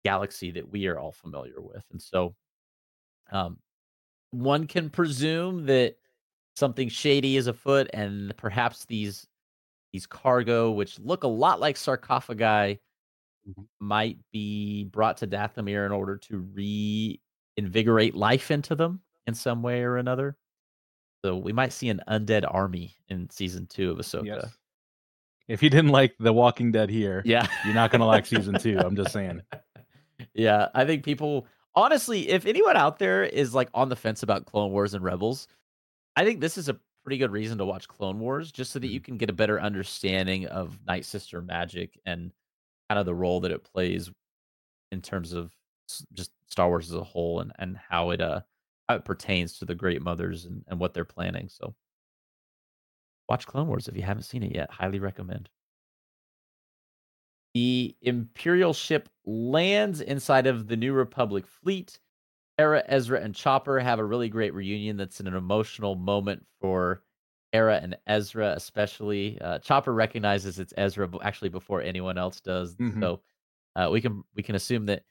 [0.03, 1.85] galaxy that we are all familiar with.
[1.91, 2.35] And so
[3.31, 3.57] um,
[4.31, 5.95] one can presume that
[6.55, 9.27] something shady is afoot and perhaps these
[9.93, 12.79] these cargo which look a lot like sarcophagi
[13.49, 13.65] Mhm.
[13.79, 16.37] might be brought to Dathomir in order to
[17.57, 20.37] reinvigorate life into them in some way or another.
[21.25, 24.25] So we might see an undead army in season two of Ahsoka.
[24.27, 24.57] Yes.
[25.47, 27.47] If you didn't like The Walking Dead here, Yeah.
[27.65, 28.77] you're not going to like season two.
[28.77, 29.41] I'm just saying.
[30.35, 34.45] Yeah, I think people honestly, if anyone out there is like on the fence about
[34.45, 35.47] Clone Wars and Rebels,
[36.15, 38.87] I think this is a pretty good reason to watch Clone Wars just so that
[38.87, 42.31] you can get a better understanding of Night Sister magic and
[42.89, 44.11] kind of the role that it plays
[44.91, 45.51] in terms of
[46.13, 48.41] just Star Wars as a whole and and how it uh
[48.87, 51.49] how it pertains to the Great Mothers and, and what they're planning.
[51.49, 51.73] So
[53.29, 54.69] watch Clone Wars if you haven't seen it yet.
[54.71, 55.49] Highly recommend.
[57.53, 61.99] The Imperial ship lands inside of the New Republic fleet.
[62.57, 67.03] Hera, Ezra, and Chopper have a really great reunion that's an emotional moment for
[67.53, 69.39] Hera and Ezra, especially.
[69.41, 72.75] Uh, Chopper recognizes it's Ezra actually before anyone else does.
[72.77, 73.01] Mhm.
[73.01, 73.23] So
[73.75, 75.05] uh, we can we can assume that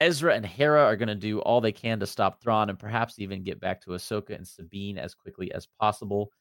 [0.00, 3.18] Ezra and Hera are going to do all they can to stop Thrawn and perhaps
[3.18, 6.32] even get back to Ahsoka and Sabine as quickly as possible.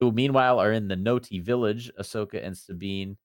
[0.00, 3.18] Who meanwhile are in the Noti village, Ahsoka and Sabine.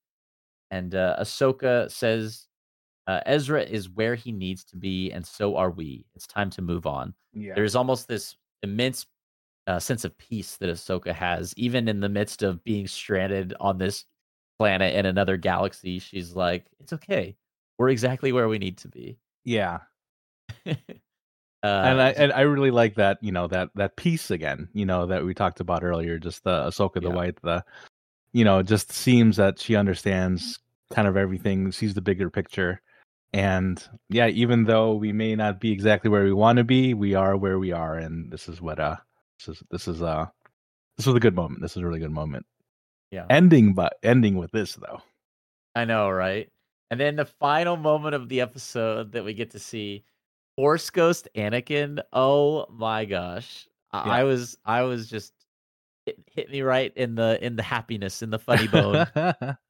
[0.72, 2.48] And uh, Ahsoka says
[3.08, 6.06] uh, Ezra is where he needs to be, and so are we.
[6.16, 7.14] It's time to move on.
[7.34, 7.54] Yeah.
[7.56, 9.06] There's almost this immense
[9.68, 13.78] uh, sense of peace that Ahsoka has, even in the midst of being stranded on
[13.78, 14.06] this
[14.60, 16.00] planet in another galaxy.
[16.00, 17.38] She's like, "It's okay.
[17.78, 19.80] We're exactly where we need to be." yeah.
[20.66, 20.74] uh,
[21.64, 25.06] and I and I really like that, you know, that that piece again, you know,
[25.06, 27.16] that we talked about earlier, just the Ahsoka the Yeah.
[27.16, 27.64] White, the
[28.38, 30.60] you know, it just seems that she understands
[30.94, 32.82] kind of everything, sees the bigger picture.
[33.34, 37.16] And yeah, even though we may not be exactly where we want to be, we
[37.16, 38.98] are where we are, and this is what uh
[39.40, 40.28] this is this is uh
[40.98, 41.62] this was a good moment.
[41.64, 42.46] This is a really good moment.
[43.10, 45.02] yeah, Ending but ending with this though.
[45.76, 46.48] I know, right?
[46.92, 50.06] And then the final moment of the episode that we get to see
[50.56, 52.02] Force Ghost Anakin.
[52.14, 53.68] Oh my gosh.
[53.94, 54.02] Yeah.
[54.02, 55.34] I was I was just
[56.08, 58.96] it hit me right in the in the happiness in the funny bone.
[58.96, 59.56] Uh,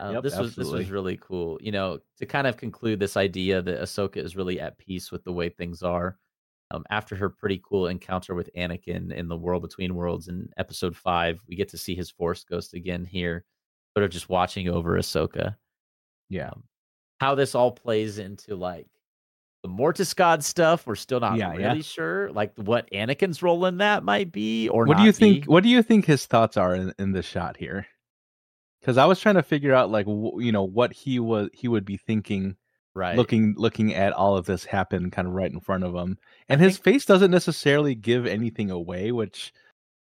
[0.00, 1.56] Yep, this was this was really cool.
[1.60, 5.22] You know, to kind of conclude this idea that Ahsoka is really at peace with
[5.22, 6.18] the way things are.
[6.72, 10.96] Um, after her pretty cool encounter with Anakin in the World Between Worlds in Episode
[10.96, 13.44] Five, we get to see his Force Ghost again here,
[13.96, 15.54] sort of just watching over Ahsoka
[16.28, 16.50] yeah.
[17.20, 18.88] how this all plays into like
[19.64, 21.82] the Mortis God stuff, we're still not Yeah, really yeah.
[21.82, 25.46] sure, like what Anakin's role in that might be, or what do you not think?
[25.46, 25.50] be.
[25.50, 27.86] What do you think his thoughts are in, in this shot here?
[28.80, 31.68] Because I was trying to figure out, like, w- you know, what he was he
[31.68, 32.56] would be thinking,
[32.94, 33.16] Right.
[33.16, 36.18] looking looking at all of this happen, kind of right in front of him,
[36.50, 39.52] I and his think face doesn't necessarily give anything away, which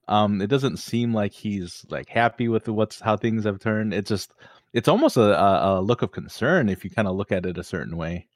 [0.08, 3.94] um, it doesn't seem like he's like happy with what's how things have turned.
[3.94, 4.32] It just
[4.72, 7.58] it's almost a, a, a look of concern if you kind of look at it
[7.58, 8.28] a certain way.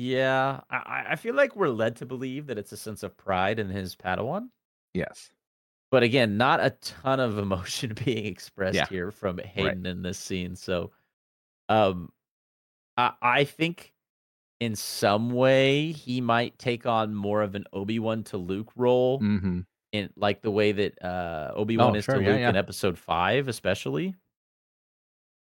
[0.00, 3.58] Yeah, I, I- feel like we're led to believe that it's a sense of pride
[3.58, 4.48] in his Padawan.
[4.94, 5.30] Yes.
[5.90, 8.86] But again, not a ton of emotion being expressed Yeah.
[8.88, 10.56] here from Hayden in this scene.
[10.56, 10.92] So,
[11.68, 12.10] um,
[12.96, 13.92] I I think
[14.60, 19.20] in some way he might take on more of an Obi Wan to Luke role,
[19.20, 19.60] Mm-hmm.
[19.92, 22.48] in like the way that uh Obi Wan Oh, is sure, to yeah, Luke yeah.
[22.50, 24.14] in Episode Five, especially.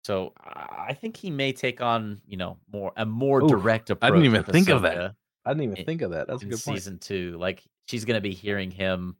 [0.06, 4.12] So I think he may take on you know more a more Oof, direct approach.
[4.12, 5.16] I didn't even think of that.
[5.46, 6.28] I didn't even in- think of that.
[6.28, 6.78] That's a good point.
[6.78, 7.36] season two.
[7.40, 9.16] Like she's gonna be hearing him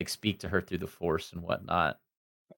[0.00, 2.00] like speak to her through the force and whatnot.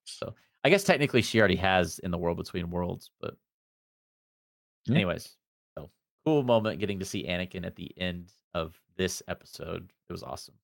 [0.04, 3.36] So I guess technically she already has in the world between worlds, but
[4.84, 4.94] Yeah.
[4.94, 5.36] anyways,
[5.76, 5.90] so
[6.24, 9.90] cool moment getting to see Anakin at the end of this episode.
[10.08, 10.54] It was awesome.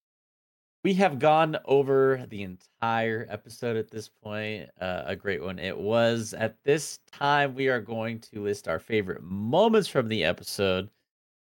[0.85, 4.69] We have gone over the entire episode at this point.
[4.81, 5.61] Uh, a great one.
[5.61, 6.35] It was.
[6.35, 10.91] At this time, we are going to list our favorite moments from the episode.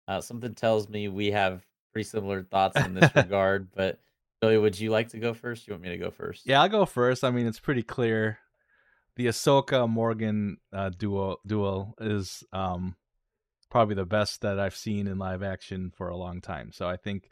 [0.08, 1.64] Uh, something tells me we have
[1.94, 3.68] pretty similar thoughts in this regard.
[3.76, 4.00] But
[4.42, 5.68] Billy, would you like to go first?
[5.68, 6.48] You want me to go first?
[6.48, 7.24] Yeah, I'll go first.
[7.24, 8.40] I mean, it's pretty clear.
[9.18, 12.96] The Ahsoka Morgan uh, duo duel is um,
[13.70, 16.72] probably the best that I've seen in live action for a long time.
[16.72, 17.30] So I think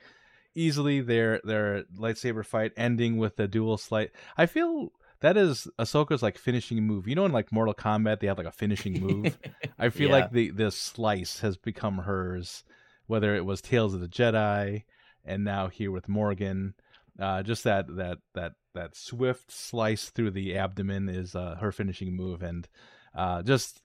[0.55, 4.11] easily their their lightsaber fight ending with the dual slight.
[4.37, 4.91] I feel
[5.21, 7.07] that is Ahsoka's like finishing move.
[7.07, 9.37] You know, in like Mortal Kombat, they have like a finishing move.
[9.79, 10.15] I feel Yeah.
[10.15, 12.63] like the the slice has become hers,
[13.07, 14.83] whether it was Tales of the Jedi,
[15.23, 16.73] and now here with Morgan.
[17.19, 22.15] Uh, just that that that that swift slice through the abdomen is uh, her finishing
[22.15, 22.67] move, and
[23.15, 23.81] uh, just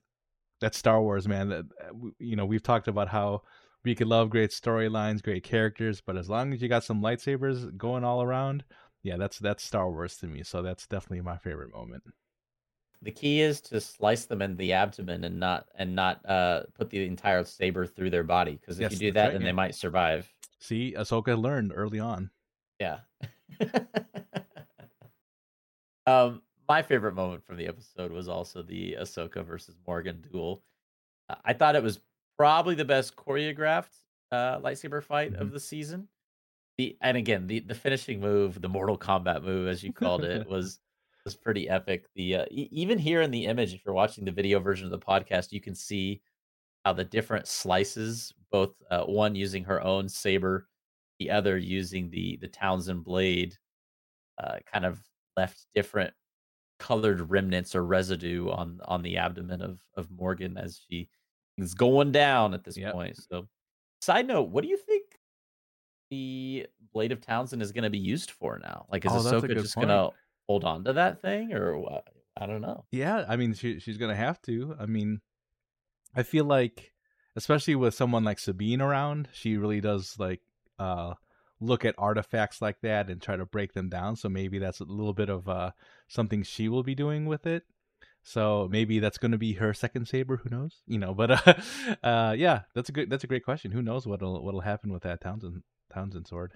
[0.61, 1.49] that Star Wars man.
[1.51, 1.65] That
[2.19, 3.43] you know we've talked about how
[3.85, 7.77] we could love great storylines, great characters, but as long as you got some lightsabers
[7.77, 8.65] going all around,
[9.03, 10.43] yeah, that's that's Star Wars to me.
[10.43, 12.03] So that's definitely my favorite moment.
[13.03, 16.91] The key is to slice them in the abdomen and not and not uh put
[16.91, 19.47] the entire saber through their body because if Yes, you do that, right, then yeah.
[19.49, 20.31] they might survive.
[20.59, 22.31] See, Ahsoka learned early on.
[22.79, 22.99] Yeah.
[26.07, 30.63] um, my favorite moment from the episode was also the Ahsoka versus Morgan duel.
[31.45, 32.01] I thought it was
[32.41, 33.99] probably the best choreographed
[34.33, 35.53] uh, lightsaber fight of Mhm.
[35.53, 36.09] the season.
[36.79, 40.47] The and again the the finishing move, the Mortal Kombat move, as you called it,
[40.49, 40.81] was
[41.27, 42.09] was pretty epic.
[42.15, 44.91] The uh, e- even here in the image, if you're watching the video version of
[44.91, 46.23] the podcast, you can see
[46.87, 50.71] how the different slices, both uh, one using her own saber,
[51.19, 53.59] the other using the the Talzin blade,
[54.39, 56.15] uh, kind of left different
[56.79, 61.11] colored remnants or residue on on the abdomen of of Morgan as she
[61.63, 62.93] is going down at this Yep.
[62.93, 63.17] point.
[63.31, 63.49] So,
[64.01, 65.05] side note, what do you think
[66.11, 68.87] the blade of Talzin is going to be used for now?
[68.91, 70.11] Like, is Oh, Ahsoka just going to
[70.49, 72.09] hold on to that thing, or what?
[72.37, 72.85] I don't know.
[72.91, 74.75] Yeah, I mean, she she's gonna have to.
[74.79, 75.21] I mean,
[76.15, 76.93] I feel like,
[77.37, 80.41] especially with someone like Sabine around, she really does like
[80.79, 81.15] uh
[81.61, 84.17] look at artifacts like that and try to break them down.
[84.17, 85.73] So maybe that's a little bit of uh
[86.09, 87.65] something she will be doing with it.
[88.23, 90.37] So maybe that's going to be her second saber.
[90.39, 90.83] Who knows?
[90.87, 91.55] You know, but uh,
[92.03, 93.71] uh, yeah, that's a good that's a great question.
[93.73, 95.63] Who knows what'll what'll happen with that Talzin
[95.95, 96.53] Talzin sword?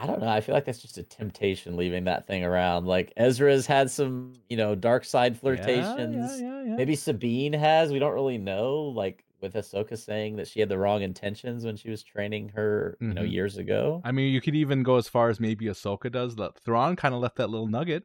[0.00, 0.28] I don't know.
[0.28, 2.86] I feel like that's just a temptation leaving that thing around.
[2.86, 6.40] Like Ezra's had some, you know, dark side flirtations.
[6.40, 6.76] Yeah, yeah, yeah.
[6.76, 7.90] Maybe Sabine has.
[7.90, 8.82] We don't really know.
[8.94, 12.96] Like with Ahsoka saying that she had the wrong intentions when she was training her,
[13.00, 13.32] you know, Mhm.
[13.32, 14.00] years ago.
[14.04, 16.36] I mean, you could even go as far as maybe Ahsoka does.
[16.36, 18.04] That Thrawn kind of left that little nugget.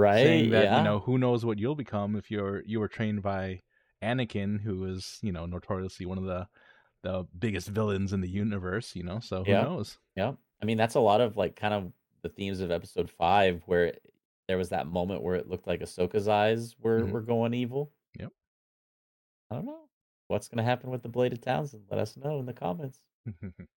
[0.00, 0.24] Right?
[0.24, 0.78] saying that yeah.
[0.78, 3.60] you know who knows what you'll become if you're you were trained by
[4.02, 6.46] Anakin, who is you know notoriously one of the
[7.02, 8.94] the biggest villains in the universe.
[8.96, 9.62] You know, so who Yeah.
[9.62, 9.98] knows?
[10.16, 10.32] Yeah.
[10.62, 11.92] I mean, that's a lot of like kind of
[12.22, 14.02] the themes of episode five where it-
[14.48, 17.10] there was that moment where it looked like Ahsoka's eyes were Mhm.
[17.12, 17.92] were going evil.
[18.18, 18.32] Yep.
[19.50, 19.88] I don't know.
[20.26, 21.82] What's gonna happen with the Blade of Talzin?
[21.88, 23.00] Let us know in the comments.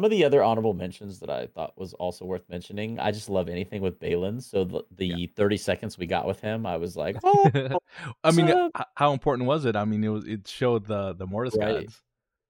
[0.00, 2.98] Some of the other honorable mentions that I thought was also worth mentioning.
[2.98, 4.42] I just love anything with Baylan.
[4.42, 7.78] So the, the 30 seconds we got with him, I was like, oh,
[8.24, 9.76] I mean, h- how important was it?
[9.76, 11.82] I mean, it was it showed the the Mortis Right.
[11.84, 12.00] gods.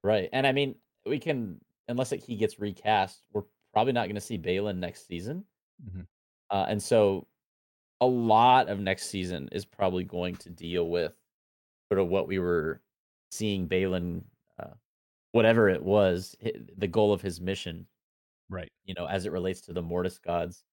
[0.05, 0.28] right.
[0.32, 3.42] And I mean, we can, unless like, he gets recast, we're
[3.72, 5.44] probably not going to see Baylan next season.
[5.84, 6.07] Mhm.
[6.51, 7.26] Uh, and so
[8.01, 11.14] a lot of next season is probably going to deal with
[11.90, 12.80] sort of what we were
[13.32, 14.22] seeing Baylan
[15.33, 16.37] whatever it was,
[16.76, 17.87] the goal of his mission,
[18.49, 18.70] right?
[18.85, 20.64] You know, as it relates to the Mortis gods,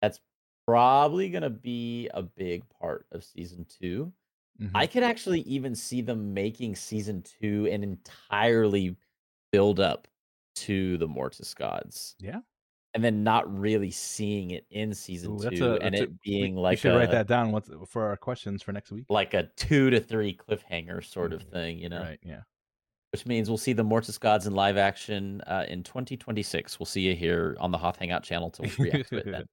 [0.00, 0.20] that's
[0.66, 4.12] probably going to be a big part of season 2
[4.60, 4.76] mm-hmm.
[4.76, 8.96] I could actually even see them making season two an entirely
[9.50, 10.08] build up
[10.54, 12.14] to the Mortis gods.
[12.18, 12.40] Yeah.
[12.94, 16.56] And then not really seeing it in season Ooh, two, a, and it a, being
[16.56, 17.50] we, like we should a, write that down.
[17.50, 19.06] What's for our questions for next week?
[19.08, 21.50] Like a two to three cliffhanger sort of mm-hmm.
[21.50, 22.02] thing, you know?
[22.02, 22.18] Right.
[22.22, 22.42] Yeah.
[23.12, 26.80] Which means we'll see the Mortis gods in live action uh, in 2026.
[26.80, 29.44] We'll see you here on the Hoth Hangout channel to react to it then.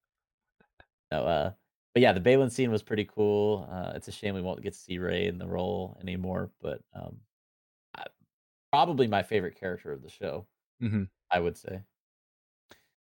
[1.12, 1.52] So, uh,
[1.94, 3.68] but yeah, the Baylan scene was pretty cool.
[3.70, 6.80] Uh, it's a shame we won't get to see Ray in the role anymore, but
[6.96, 7.18] um,
[7.98, 8.06] I,
[8.72, 10.46] probably my favorite character of the show.
[10.82, 11.04] Mm-hmm.
[11.32, 11.82] I would say.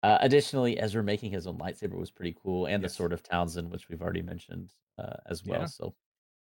[0.02, 2.92] Uh, additionally, Ezra making his own lightsaber was pretty cool, and yes.
[2.92, 5.62] the Sword of Talzin, which we've already mentioned uh, as well.
[5.62, 5.66] Yeah.
[5.66, 5.96] So,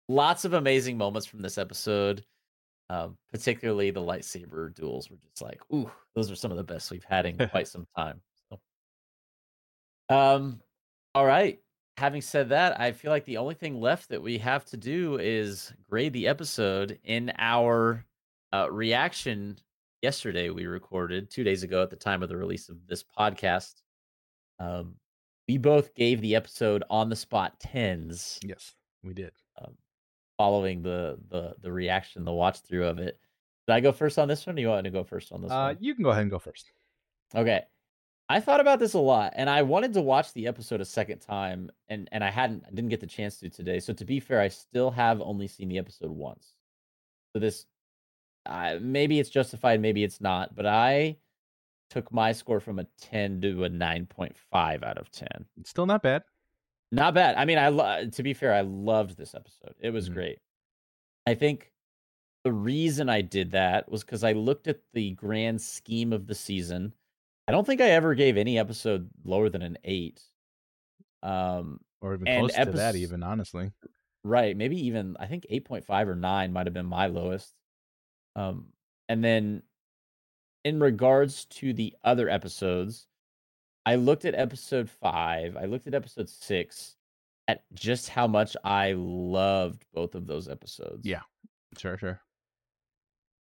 [0.09, 2.25] lots of amazing moments from this episode.
[2.89, 6.89] Um, particularly the lightsaber duels were just like, ooh, those are some of the best
[6.89, 8.21] we've had in quite some time.
[8.49, 10.61] So, um,
[11.13, 11.59] all right.
[11.97, 15.17] Having said that, I feel like the only thing left that we have to do
[15.17, 18.05] is grade the episode in our
[18.53, 19.57] uh, reaction.
[20.03, 23.81] Yesterday, we recorded two days ago at the time of the release of this podcast.
[24.59, 24.95] Um,
[25.47, 28.39] we both gave the episode on the spot tens.
[28.43, 29.31] Yes, we did.
[30.37, 33.19] Following the the the reaction, the watch through of it.
[33.67, 34.57] Did I go first on this one?
[34.57, 35.77] Or you want to go first on this uh, one?
[35.79, 36.71] You can go ahead and go first.
[37.35, 37.63] Okay.
[38.29, 41.19] I thought about this a lot, and I wanted to watch the episode a second
[41.19, 43.79] time, and and I hadn't, I didn't get the chance to today.
[43.79, 46.53] So to be fair, I still have only seen the episode once.
[47.31, 47.65] So this,
[48.45, 51.17] uh, maybe it's justified, maybe it's not, but I
[51.89, 55.45] took my score from a ten to a nine point five out of ten.
[55.59, 56.23] It's still not bad.
[56.91, 57.35] Not bad.
[57.35, 59.75] I mean, I lo- to be fair, I loved this episode.
[59.79, 60.13] It was mm-hmm.
[60.13, 60.39] great.
[61.25, 61.71] I think
[62.43, 66.35] the reason I did that was because I looked at the grand scheme of the
[66.35, 66.93] season
[67.47, 70.21] I don't think I ever gave any episode lower than an eight.
[71.23, 73.71] Um, or even close epi- to that, even honestly.
[74.23, 77.53] Right, maybe even I think eight point five or nine might have been my lowest.
[78.35, 78.67] Um,
[79.07, 79.63] and then
[80.65, 83.07] in regards to the other episodes,
[83.87, 85.55] I looked at episode five.
[85.55, 86.97] I looked at episode six
[87.47, 91.07] at just how much I loved both of those episodes.
[91.07, 91.21] Yeah,
[91.77, 92.19] sure, sure.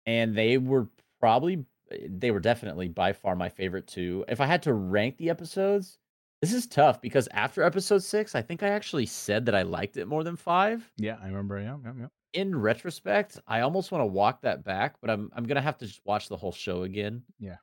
[0.08, 0.88] And they were
[1.20, 1.64] probably
[2.10, 4.26] they were definitely by far my favorite two.
[4.28, 6.00] If I had to rank the episodes,
[6.42, 9.98] this is tough because after episode six, I think I actually said that I liked
[9.98, 10.92] it more than five.
[10.98, 11.60] Yeah, I remember.
[11.60, 12.08] Yeah, yeah, yeah.
[12.34, 15.86] In retrospect, I almost want to walk that back, but I'm I'm gonna have to
[15.86, 17.22] just watch the whole show again.
[17.38, 17.58] Yeah.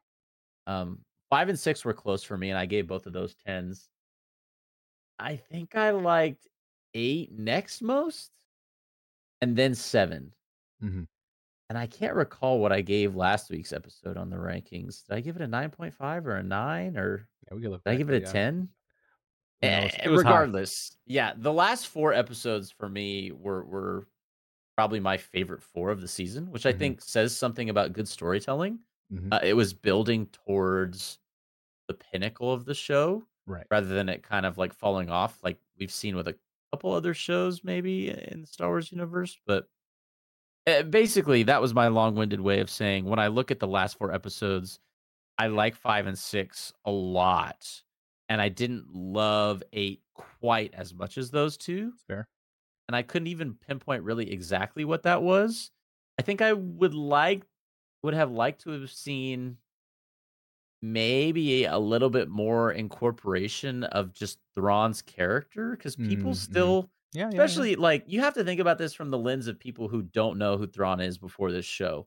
[0.69, 1.01] Um,
[1.31, 3.89] five and six were close for me, and I gave both of those tens.
[5.19, 6.47] I think I liked
[6.95, 8.31] eight next most,
[9.41, 10.33] and then 7
[10.83, 11.03] mm-hmm
[11.71, 15.07] and I can't recall what I gave last week's episode on the rankings.
[15.07, 17.93] Did I give it a 9.5 or a 9 or yeah, we can look did
[17.93, 18.69] I give it a 10?
[19.63, 20.97] Yeah, was, regardless, high.
[21.07, 24.07] yeah, the last four episodes for me were were
[24.75, 26.79] probably my favorite four of the season, which I mm-hmm.
[26.79, 28.81] think says something about good storytelling.
[29.13, 29.33] Mm-hmm.
[29.33, 31.19] Uh, it was building towards
[31.89, 33.67] the pinnacle of the show, right?
[33.71, 36.37] Rather than it kind of like falling off, like we've seen with a
[36.73, 39.37] couple other shows, maybe in the Star Wars universe.
[39.47, 39.69] But
[40.67, 43.99] uh, basically, that was my long-winded way of saying when I look at the last
[43.99, 44.79] four episodes,
[45.39, 47.83] I like five and six a lot,
[48.29, 51.93] and I didn't love eight quite as much as those two.
[52.07, 52.29] Fair.
[52.87, 55.71] And I couldn't even pinpoint really exactly what that was.
[56.19, 57.45] I think I would like
[58.03, 59.57] would have liked to have seen
[60.83, 66.53] maybe a little bit more incorporation of just Thrawn's character because people mm-hmm.
[66.53, 67.77] still yeah, Especially yeah.
[67.79, 70.57] like you have to think about this from the lens of people who don't know
[70.57, 72.07] who Thrawn is before this show.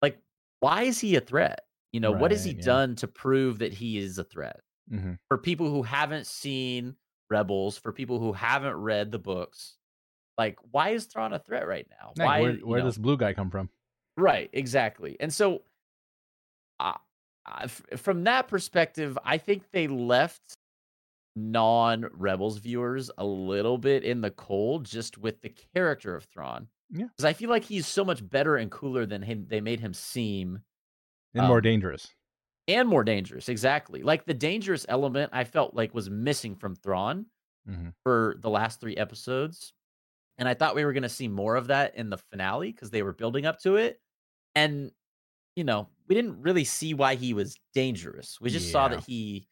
[0.00, 0.18] Like,
[0.60, 1.60] why is he a threat?
[1.92, 2.62] You know, right, what has he yeah.
[2.62, 4.60] done to prove that he is a threat?
[4.90, 5.12] Mm-hmm.
[5.28, 6.96] For people who haven't seen
[7.28, 9.76] Rebels, for people who haven't read the books,
[10.38, 12.12] like, why is Thrawn a threat right now?
[12.16, 12.40] why?
[12.40, 13.68] Where, where does blue guy come from?
[14.18, 15.16] Right, exactly.
[15.20, 15.62] And so,
[16.80, 16.94] uh,
[17.96, 20.56] from that perspective, I think they left
[21.36, 26.66] non Rebels viewers a little bit in the cold just with the character of Thrawn.
[26.90, 27.06] Yeah.
[27.06, 29.94] Because I feel like he's so much better and cooler than him they made him
[29.94, 30.60] seem.
[31.34, 32.08] And um, more dangerous.
[32.66, 34.02] And more dangerous, exactly.
[34.02, 37.26] Like the dangerous element I felt like was missing from Thrawn
[37.68, 37.90] mm-hmm.
[38.02, 39.72] for the last three episodes.
[40.38, 43.02] And I thought we were gonna see more of that in the finale because they
[43.02, 44.00] were building up to it.
[44.58, 44.90] And
[45.54, 48.38] you know, we didn't really see why he was dangerous.
[48.40, 48.72] We just yeah.
[48.72, 49.48] saw that he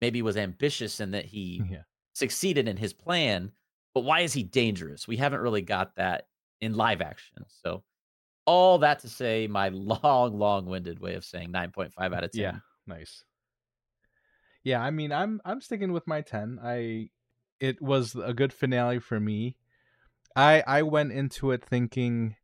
[0.00, 1.82] maybe was ambitious and that he yeah.
[2.12, 3.52] succeeded in his plan.
[3.94, 5.08] But why is he dangerous?
[5.08, 6.26] We haven't really got that
[6.60, 7.44] in live action.
[7.48, 7.82] So
[8.46, 12.40] all that to say, my long, long-winded way of saying 9.5 out of 10.
[12.40, 12.56] Yeah,
[12.86, 13.24] nice.
[14.62, 16.60] Yeah, I mean, I'm I'm sticking with my 10.
[16.62, 17.10] I
[17.60, 19.56] it was a good finale for me.
[20.36, 22.36] I I went into it thinking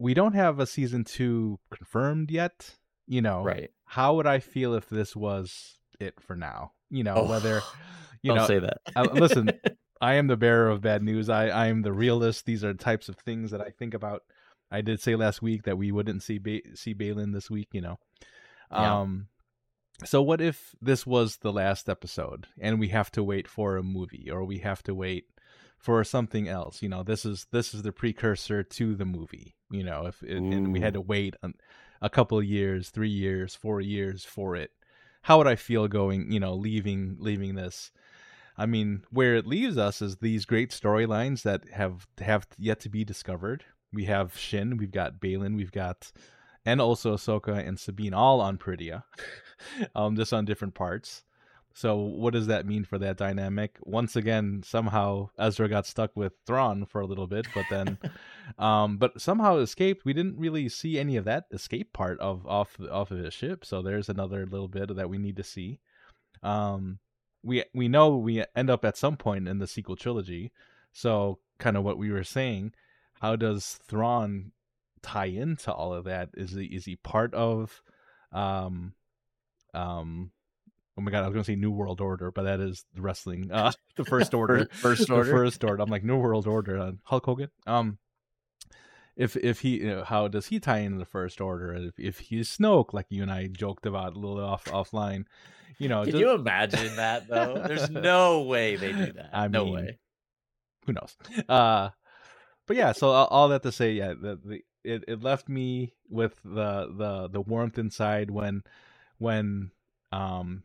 [0.00, 3.42] we don't have a season 2 confirmed yet, you know.
[3.44, 3.70] Right.
[3.84, 6.72] How would I feel if this was it for now?
[6.88, 7.60] You know, whether
[8.22, 8.78] you Don't know say that.
[8.96, 9.50] uh, listen,
[10.00, 11.28] I am the bearer of bad news.
[11.28, 12.46] I, I am the realist.
[12.46, 14.22] These are types of things that I think about.
[14.70, 17.80] I did say last week that we wouldn't see ba- see Baylan this week, you
[17.82, 17.98] know.
[18.72, 19.00] Yeah.
[19.00, 19.26] Um
[20.04, 23.82] so what if this was the last episode and we have to wait for a
[23.82, 25.24] movie or we have to wait
[25.80, 29.82] for something else, you know, this is this is the precursor to the movie, you
[29.82, 31.50] know, if and we had to wait a,
[32.02, 34.70] a couple of years, 3 years, 4 years for it.
[35.22, 37.90] How would I feel going, you know, leaving leaving this
[38.60, 42.90] I mean, where it leaves us is these great storylines that have have yet to
[42.90, 43.64] be discovered.
[43.90, 46.12] We have Shin, we've got Baylan, we've got,
[46.66, 49.04] and also Ahsoka and Sabine all on Peridea,
[49.94, 51.24] um, just on different parts.
[51.72, 53.78] So, what does that mean for that dynamic?
[53.82, 57.98] Once again, somehow Ezra got stuck with Thrawn for a little bit, but then,
[58.58, 60.04] um, but somehow escaped.
[60.04, 63.64] We didn't really see any of that escape part of off off of his ship.
[63.64, 65.78] So there's another little bit that we need to see.
[66.42, 66.98] Um,
[67.42, 70.52] we we know we end up at some point in the sequel trilogy.
[70.92, 72.72] So kind of what we were saying,
[73.20, 74.52] how does Thrawn
[75.02, 76.30] tie into all of that?
[76.34, 77.80] Is he is he part of
[78.32, 78.94] um
[79.72, 80.32] um
[80.98, 83.50] oh my god, I was gonna say New World Order, but that is the wrestling
[83.50, 84.66] uh the first order.
[84.72, 85.30] First order.
[85.30, 85.82] first order.
[85.82, 87.50] I'm like New World Order on Hulk Hogan.
[87.66, 87.98] Um
[89.16, 91.74] if if he you know, how does he tie into the first order?
[91.74, 95.24] If if he's Snoke, like you and I joked about a little off offline,
[95.78, 97.62] you know, Can just- you imagine that though?
[97.66, 99.30] There's no way they do that.
[99.32, 99.98] I no mean, way.
[100.86, 101.16] who knows
[101.48, 101.90] uh
[102.66, 105.92] but yeah so all, all that to say yeah the, the it, it left me
[106.08, 108.62] with the the the warmth inside when
[109.18, 109.70] when
[110.12, 110.62] um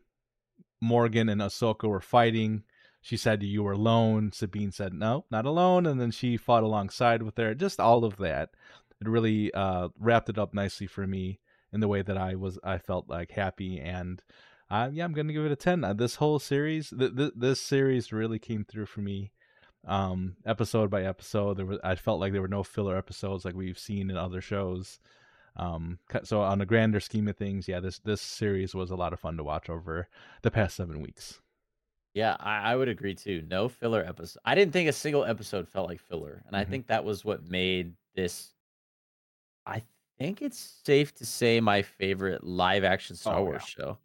[0.80, 2.62] morgan and ahsoka were fighting.
[3.00, 4.32] She said you were alone.
[4.32, 5.86] Sabine said no not alone.
[5.86, 7.54] And then she fought alongside with her.
[7.54, 8.50] Just all of that.
[9.00, 11.40] It really uh wrapped it up nicely for me
[11.72, 13.78] in the way that i was i felt like happy.
[13.78, 14.22] And
[14.70, 17.60] uh, yeah i'm gonna give it a 10 uh, this whole series th- th- this
[17.60, 19.30] series really came through for me
[19.86, 21.56] um episode by episode.
[21.56, 24.40] There was i felt like there were no filler episodes like we've seen in other
[24.40, 24.98] shows
[25.58, 29.12] um so on a grander scheme of things yeah this this series was a lot
[29.12, 30.08] of fun to watch over
[30.42, 31.40] the past seven weeks
[32.14, 33.42] Yeah, I, I would agree too.
[33.46, 34.40] No filler episode.
[34.44, 36.68] I didn't think a single episode felt like filler, and I Mhm.
[36.70, 38.54] think that was what made this.
[39.66, 39.82] I
[40.18, 43.84] think it's safe to say my favorite live action Star Oh, Wars yeah.
[43.84, 43.98] show.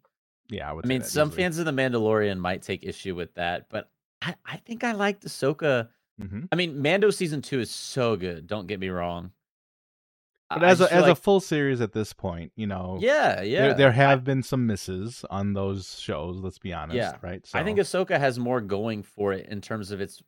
[0.50, 1.42] yeah i would I mean, some easily.
[1.42, 3.88] fans of The Mandalorian might take issue with that, but
[4.20, 5.88] I, I think I liked Ahsoka.
[6.20, 6.48] Mhm.
[6.52, 8.46] I mean, Mando season two is so good.
[8.46, 9.32] Don't get me wrong.
[10.52, 13.62] I- but as a as a full series at this point you know yeah, yeah,
[13.62, 17.16] there, there have been some misses on those shows let's be honest Yeah.
[17.22, 20.22] right I think Ahsoka has more going for it in terms of its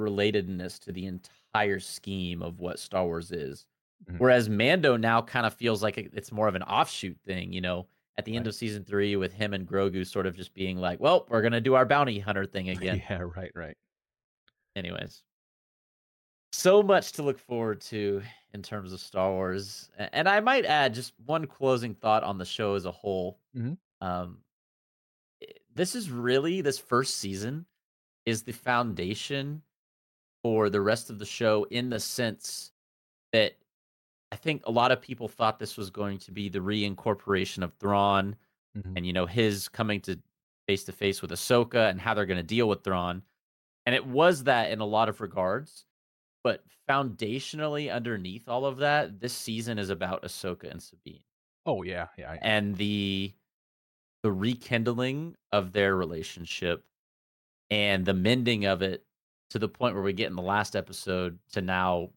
[0.00, 3.66] relatedness to the entire scheme of what Star Wars is.
[4.10, 4.18] Mhm.
[4.18, 7.86] Whereas Mando now kind of feels like it's more of an offshoot thing, you know,
[8.16, 8.48] at the end Right.
[8.48, 11.52] of season three with him and Grogu sort of just being like, well, we're going
[11.52, 13.02] to do our bounty hunter thing again.
[13.08, 13.76] yeah right right
[14.74, 15.22] Anyways,
[16.52, 18.22] so much to look forward to
[18.52, 19.90] in terms of Star Wars.
[19.96, 23.40] And I might add just one closing thought on the show as a whole.
[23.56, 23.78] Mhm.
[24.00, 24.44] Um,
[25.74, 27.66] this is really, this first season
[28.26, 29.62] is the foundation
[30.42, 32.72] for the rest of the show in the sense
[33.32, 33.58] that
[34.32, 37.74] I think a lot of people thought this was going to be the reincorporation of
[37.74, 38.36] Thrawn
[38.76, 38.94] Mhm.
[38.96, 40.20] and you know his coming to
[40.66, 43.22] face to face with Ahsoka and how they're going to deal with Thrawn,
[43.86, 45.86] and it was that in a lot of regards.
[46.44, 51.22] But foundationally, underneath all of that, this season is about Ahsoka and Sabine.
[51.66, 53.32] Oh yeah yeah I- and the
[54.22, 56.84] the rekindling of their relationship
[57.70, 59.04] and the mending of it
[59.50, 62.10] to the point where we get in the last episode to now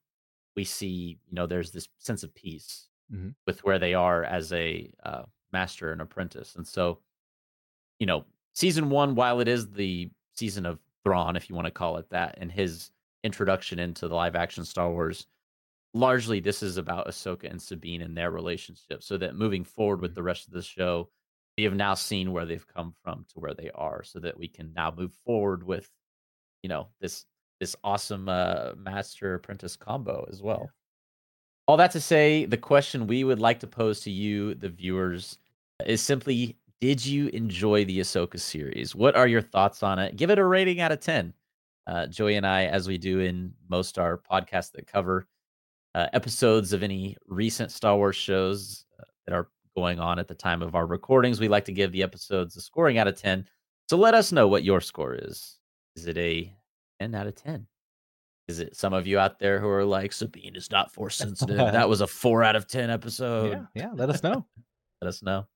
[0.56, 3.36] we see you know there's this sense of peace Mhm.
[3.48, 5.24] with where they are as a uh,
[5.54, 6.56] master and apprentice.
[6.56, 7.02] And so
[8.00, 11.72] you know season one while it is the season of Thrawn if you want to
[11.72, 12.92] call it that and his
[13.26, 15.28] introduction into the live action Star Wars
[15.96, 20.14] largely this is about Ahsoka and Sabine and their relationship so that moving forward with
[20.14, 21.10] the rest of the show
[21.58, 24.48] we have now seen where they've come from to where they are so that we
[24.48, 25.90] can now move forward with
[26.62, 27.26] you know this
[27.60, 30.70] this awesome uh master apprentice combo as well.
[31.68, 35.40] All that to say the question we would like to pose to you the viewers
[35.86, 38.94] is simply did you enjoy the Ahsoka series?
[38.94, 40.18] What are your thoughts on it?
[40.18, 41.34] Give it a rating out of 10
[41.88, 45.28] uh, Joey and I, as we do in most our podcasts that cover
[45.94, 50.36] uh, episodes of any recent Star Wars shows uh, that are going on at the
[50.36, 51.40] time of our recordings.
[51.40, 53.48] We like to give the episodes a scoring out of 10.
[53.90, 55.58] So let us know what your score is.
[55.96, 56.54] Is it a
[57.00, 57.66] 10 out of 10?
[58.48, 61.58] Is it some of you out there who are like, Sabine is not force sensitive?
[61.58, 63.52] that was a four out of 10 episode.
[63.52, 63.90] Yeah, yeah.
[63.94, 64.46] Let us know.
[65.02, 65.48] let us know.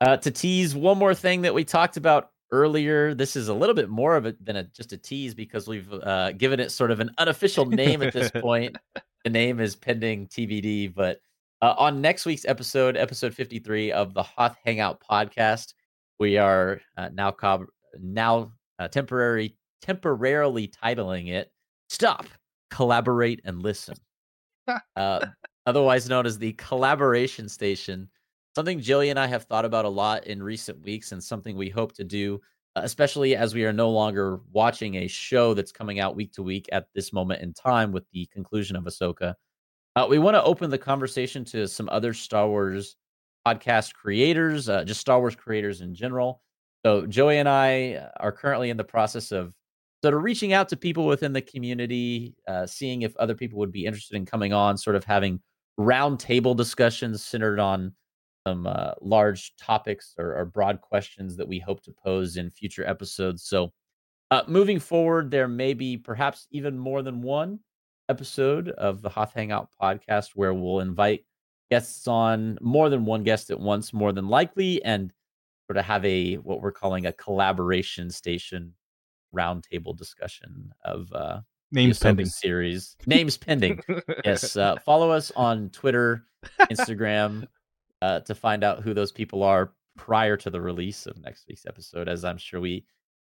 [0.00, 3.74] Uh, to tease one more thing that we talked about earlier, this is a little
[3.74, 6.90] bit more of it than a, just a tease because we've uh, given it sort
[6.90, 8.76] of an unofficial name at this point.
[9.24, 11.20] the name is pending TBD, but
[11.62, 15.74] uh, on next week's episode, episode 53 of the Hoth Hangout podcast,
[16.18, 17.66] we are uh, now co-
[17.98, 21.50] now uh, temporary temporarily titling it
[21.88, 22.26] "Stop,
[22.70, 23.94] Collaborate, and Listen,"
[24.96, 25.26] uh,
[25.66, 28.08] otherwise known as the Collaboration Station.
[28.56, 31.68] Something Joey and I have thought about a lot in recent weeks, and something we
[31.68, 32.40] hope to do,
[32.74, 36.42] uh, especially as we are no longer watching a show that's coming out week to
[36.42, 39.34] week at this moment in time with the conclusion of Ahsoka.
[39.94, 42.96] Uh, we want to open the conversation to some other Star Wars
[43.46, 46.42] podcast creators, uh, just Star Wars creators in general.
[46.84, 49.52] So Joey and I uh, are currently in the process of
[50.02, 53.72] sort of reaching out to people within the community, uh, seeing if other people would
[53.72, 55.40] be interested in coming on, sort of having
[55.78, 57.92] roundtable discussions centered on
[58.50, 62.86] some uh, large topics or, or, broad questions that we hope to pose in future
[62.86, 63.44] episodes.
[63.44, 63.72] So,
[64.30, 67.60] uh, moving forward, there may be perhaps even more than one
[68.08, 71.24] episode of the Hoth Hangout podcast where we'll invite
[71.70, 75.12] guests on more than one guest at once, more than likely, and
[75.68, 78.74] sort of have a what we're calling a collaboration station
[79.32, 81.40] roundtable discussion of uh
[81.70, 82.96] names pending series.
[83.06, 83.80] Names pending.
[84.24, 84.56] yes.
[84.56, 86.24] Uh, follow us on Twitter,
[86.62, 87.46] Instagram,
[88.02, 91.66] uh, to find out who those people are prior to the release of next week's
[91.66, 92.84] episode, as I'm sure we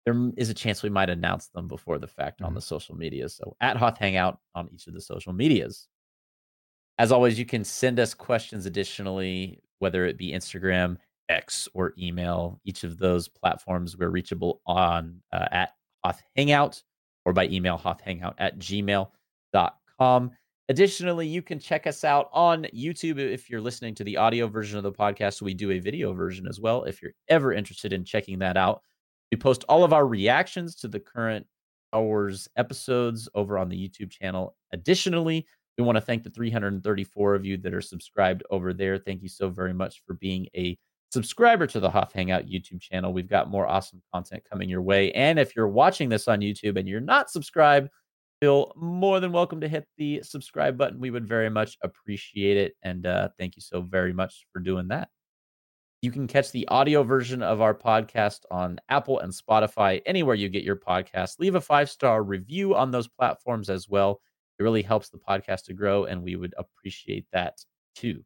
[0.05, 2.47] there is a chance we might announce them before the fact mm-hmm.
[2.47, 3.29] on the social media.
[3.29, 5.87] So at Hoth Hangout on each of the social medias.
[6.97, 10.97] As always, you can send us questions additionally, whether it be Instagram,
[11.29, 12.59] X, or email.
[12.65, 16.81] Each of those platforms we're reachable on uh, at Hoth Hangout
[17.25, 20.31] or by email hothhangout at gmail.com.
[20.69, 24.77] Additionally, you can check us out on YouTube if you're listening to the audio version
[24.77, 25.41] of the podcast.
[25.41, 28.83] We do a video version as well if you're ever interested in checking that out.
[29.31, 31.47] We post all of our reactions to the current
[31.91, 34.55] Wars episodes over on the YouTube channel.
[34.71, 35.47] Additionally,
[35.79, 38.99] we want to thank the 334 of you that are subscribed over there.
[38.99, 40.77] Thank you so very much for being a
[41.11, 43.11] subscriber to the Hoth Hangout YouTube channel.
[43.11, 45.11] We've got more awesome content coming your way.
[45.13, 47.89] And if you're watching this on YouTube and you're not subscribed,
[48.39, 50.99] feel more than welcome to hit the subscribe button.
[50.99, 52.75] We would very much appreciate it.
[52.83, 55.09] And uh, thank you so very much for doing that.
[56.01, 60.47] You can catch the audio version of our podcast on Apple and Spotify, anywhere you
[60.47, 61.39] get your podcast.
[61.39, 64.21] Leave a five star review on those platforms as well.
[64.57, 67.57] It really helps the podcast to grow, and we would appreciate that
[67.95, 68.23] too.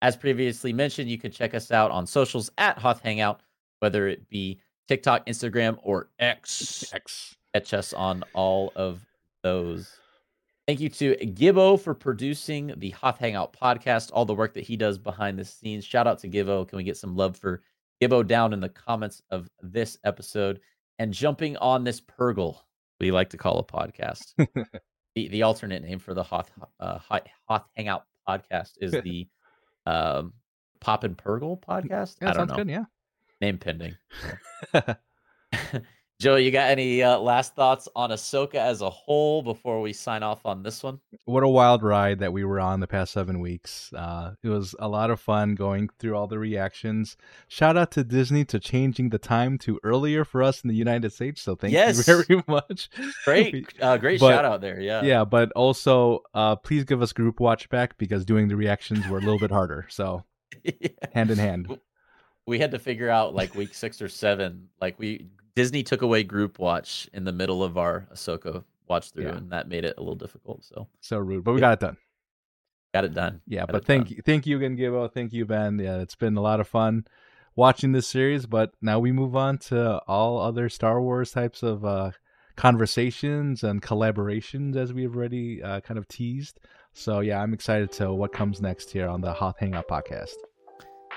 [0.00, 3.42] As previously mentioned, you can check us out on socials at Hoth Hangout,
[3.80, 4.58] whether it be
[4.88, 6.92] TikTok, Instagram, or X.
[6.94, 7.36] X.
[7.54, 9.04] Catch us on all of
[9.42, 9.90] those.
[10.66, 14.76] Thank you to Gibbo for producing the Hoth Hangout podcast, all the work that he
[14.76, 15.84] does behind the scenes.
[15.84, 16.66] Shout out to Gibbo.
[16.66, 17.62] Can we get some love for
[18.00, 20.60] Gibbo down in the comments of this episode?
[20.98, 22.60] And jumping on this Purgle,
[23.00, 24.34] we like to call a podcast.
[25.14, 26.98] the, the alternate name for the Hoth, uh,
[27.48, 29.26] Hoth Hangout podcast is the
[29.86, 30.32] um,
[30.80, 32.16] Pop and Purgle podcast.
[32.22, 32.56] Yeah, I don't know.
[32.56, 32.84] Good, yeah.
[33.40, 33.96] Name pending.
[36.22, 40.22] Joe, you got any uh, last thoughts on Ahsoka as a whole before we sign
[40.22, 41.00] off on this one?
[41.24, 43.92] What a wild ride that we were on the past seven weeks.
[43.92, 47.16] Uh, it was a lot of fun going through all the reactions.
[47.48, 51.12] Shout out to Disney to changing the time to earlier for us in the United
[51.12, 51.42] States.
[51.42, 51.98] So thank yes.
[51.98, 52.88] you very much.
[53.24, 54.78] Great, uh, great but, shout out there.
[54.78, 59.08] Yeah, yeah, but also uh, please give us group watch back because doing the reactions
[59.08, 59.86] were a little bit harder.
[59.90, 60.22] So
[60.62, 60.90] yeah.
[61.12, 61.80] hand in hand
[62.46, 64.68] we had to figure out like week six or seven.
[64.80, 69.24] Like we Disney took away group watch in the middle of our Ahsoka watch through,
[69.24, 69.36] yeah.
[69.36, 70.64] and that made it a little difficult.
[70.64, 71.68] So so rude, but we yeah.
[71.68, 71.96] got it done.
[72.94, 73.40] Got it done.
[73.46, 74.16] Yeah, got but thank done.
[74.16, 75.12] you, thank you again, Gibbo.
[75.12, 75.78] Thank you, Ben.
[75.78, 77.06] Yeah, it's been a lot of fun
[77.56, 78.46] watching this series.
[78.46, 82.10] But now we move on to all other Star Wars types of uh,
[82.56, 86.60] conversations and collaborations, as we've already uh, kind of teased.
[86.92, 90.34] So yeah, I'm excited to what comes next here on the Hoth Hangout podcast.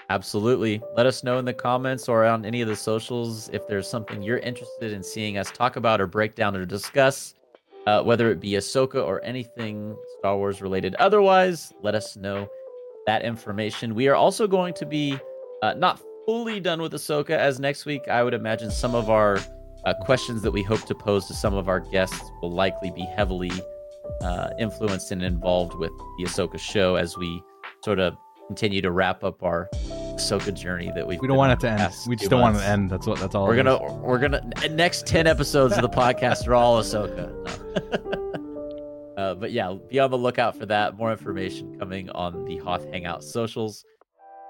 [0.10, 0.82] Absolutely.
[0.96, 4.22] Let us know in the comments or on any of the socials if there's something
[4.22, 7.34] you're interested in seeing us talk about or break down or discuss,
[7.88, 10.94] uh, whether it be Ahsoka or anything Star Wars related.
[10.96, 12.48] Otherwise, let us know
[13.08, 13.96] that information.
[13.96, 15.18] We are also going to be
[15.64, 19.40] uh, not fully done with Ahsoka, as next week I would imagine some of our
[19.86, 23.06] uh, questions that we hope to pose to some of our guests will likely be
[23.16, 23.52] heavily
[24.22, 27.42] uh, influenced and involved with the Ahsoka show as we
[27.84, 28.16] sort of
[28.48, 29.70] continue to wrap up our
[30.16, 31.20] Ahsoka journey that we've.
[31.20, 31.94] We don't want it to end.
[32.08, 32.58] We just don't months.
[32.58, 32.90] want it to end.
[32.90, 33.20] That's what.
[33.20, 33.48] That's all.
[33.48, 33.76] We're gonna.
[33.76, 33.92] Is.
[33.94, 34.42] We're gonna.
[34.70, 37.32] Next ten episodes of the podcast are all Ahsoka.
[39.18, 40.98] Uh, but yeah, be on the lookout for that.
[40.98, 43.86] More information coming on the Hoth Hangout socials.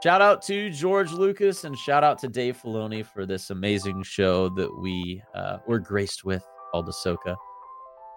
[0.04, 4.50] Shout out to George Lucas and shout out to Dave Filoni for this amazing show
[4.50, 7.36] that we uh, were graced with called Ahsoka.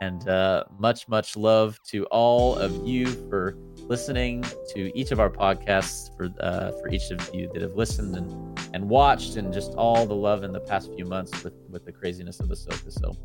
[0.01, 3.57] And uh, much, much love to all of you for
[3.89, 4.45] listening
[4.75, 8.61] to each of our podcasts, for uh, for each of you that have listened and,
[8.75, 11.93] and watched, and just all the love in the past few months with, with the
[11.93, 12.93] craziness of Ahsoka.
[12.93, 13.17] So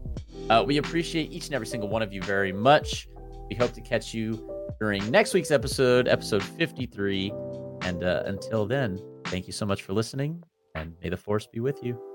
[0.49, 3.07] uh, we appreciate each and every single one of you very much.
[3.49, 7.31] We hope to catch you during next week's episode, episode 53.
[7.83, 10.41] And uh, until then, thank you so much for listening,
[10.73, 12.12] and may the force be with you.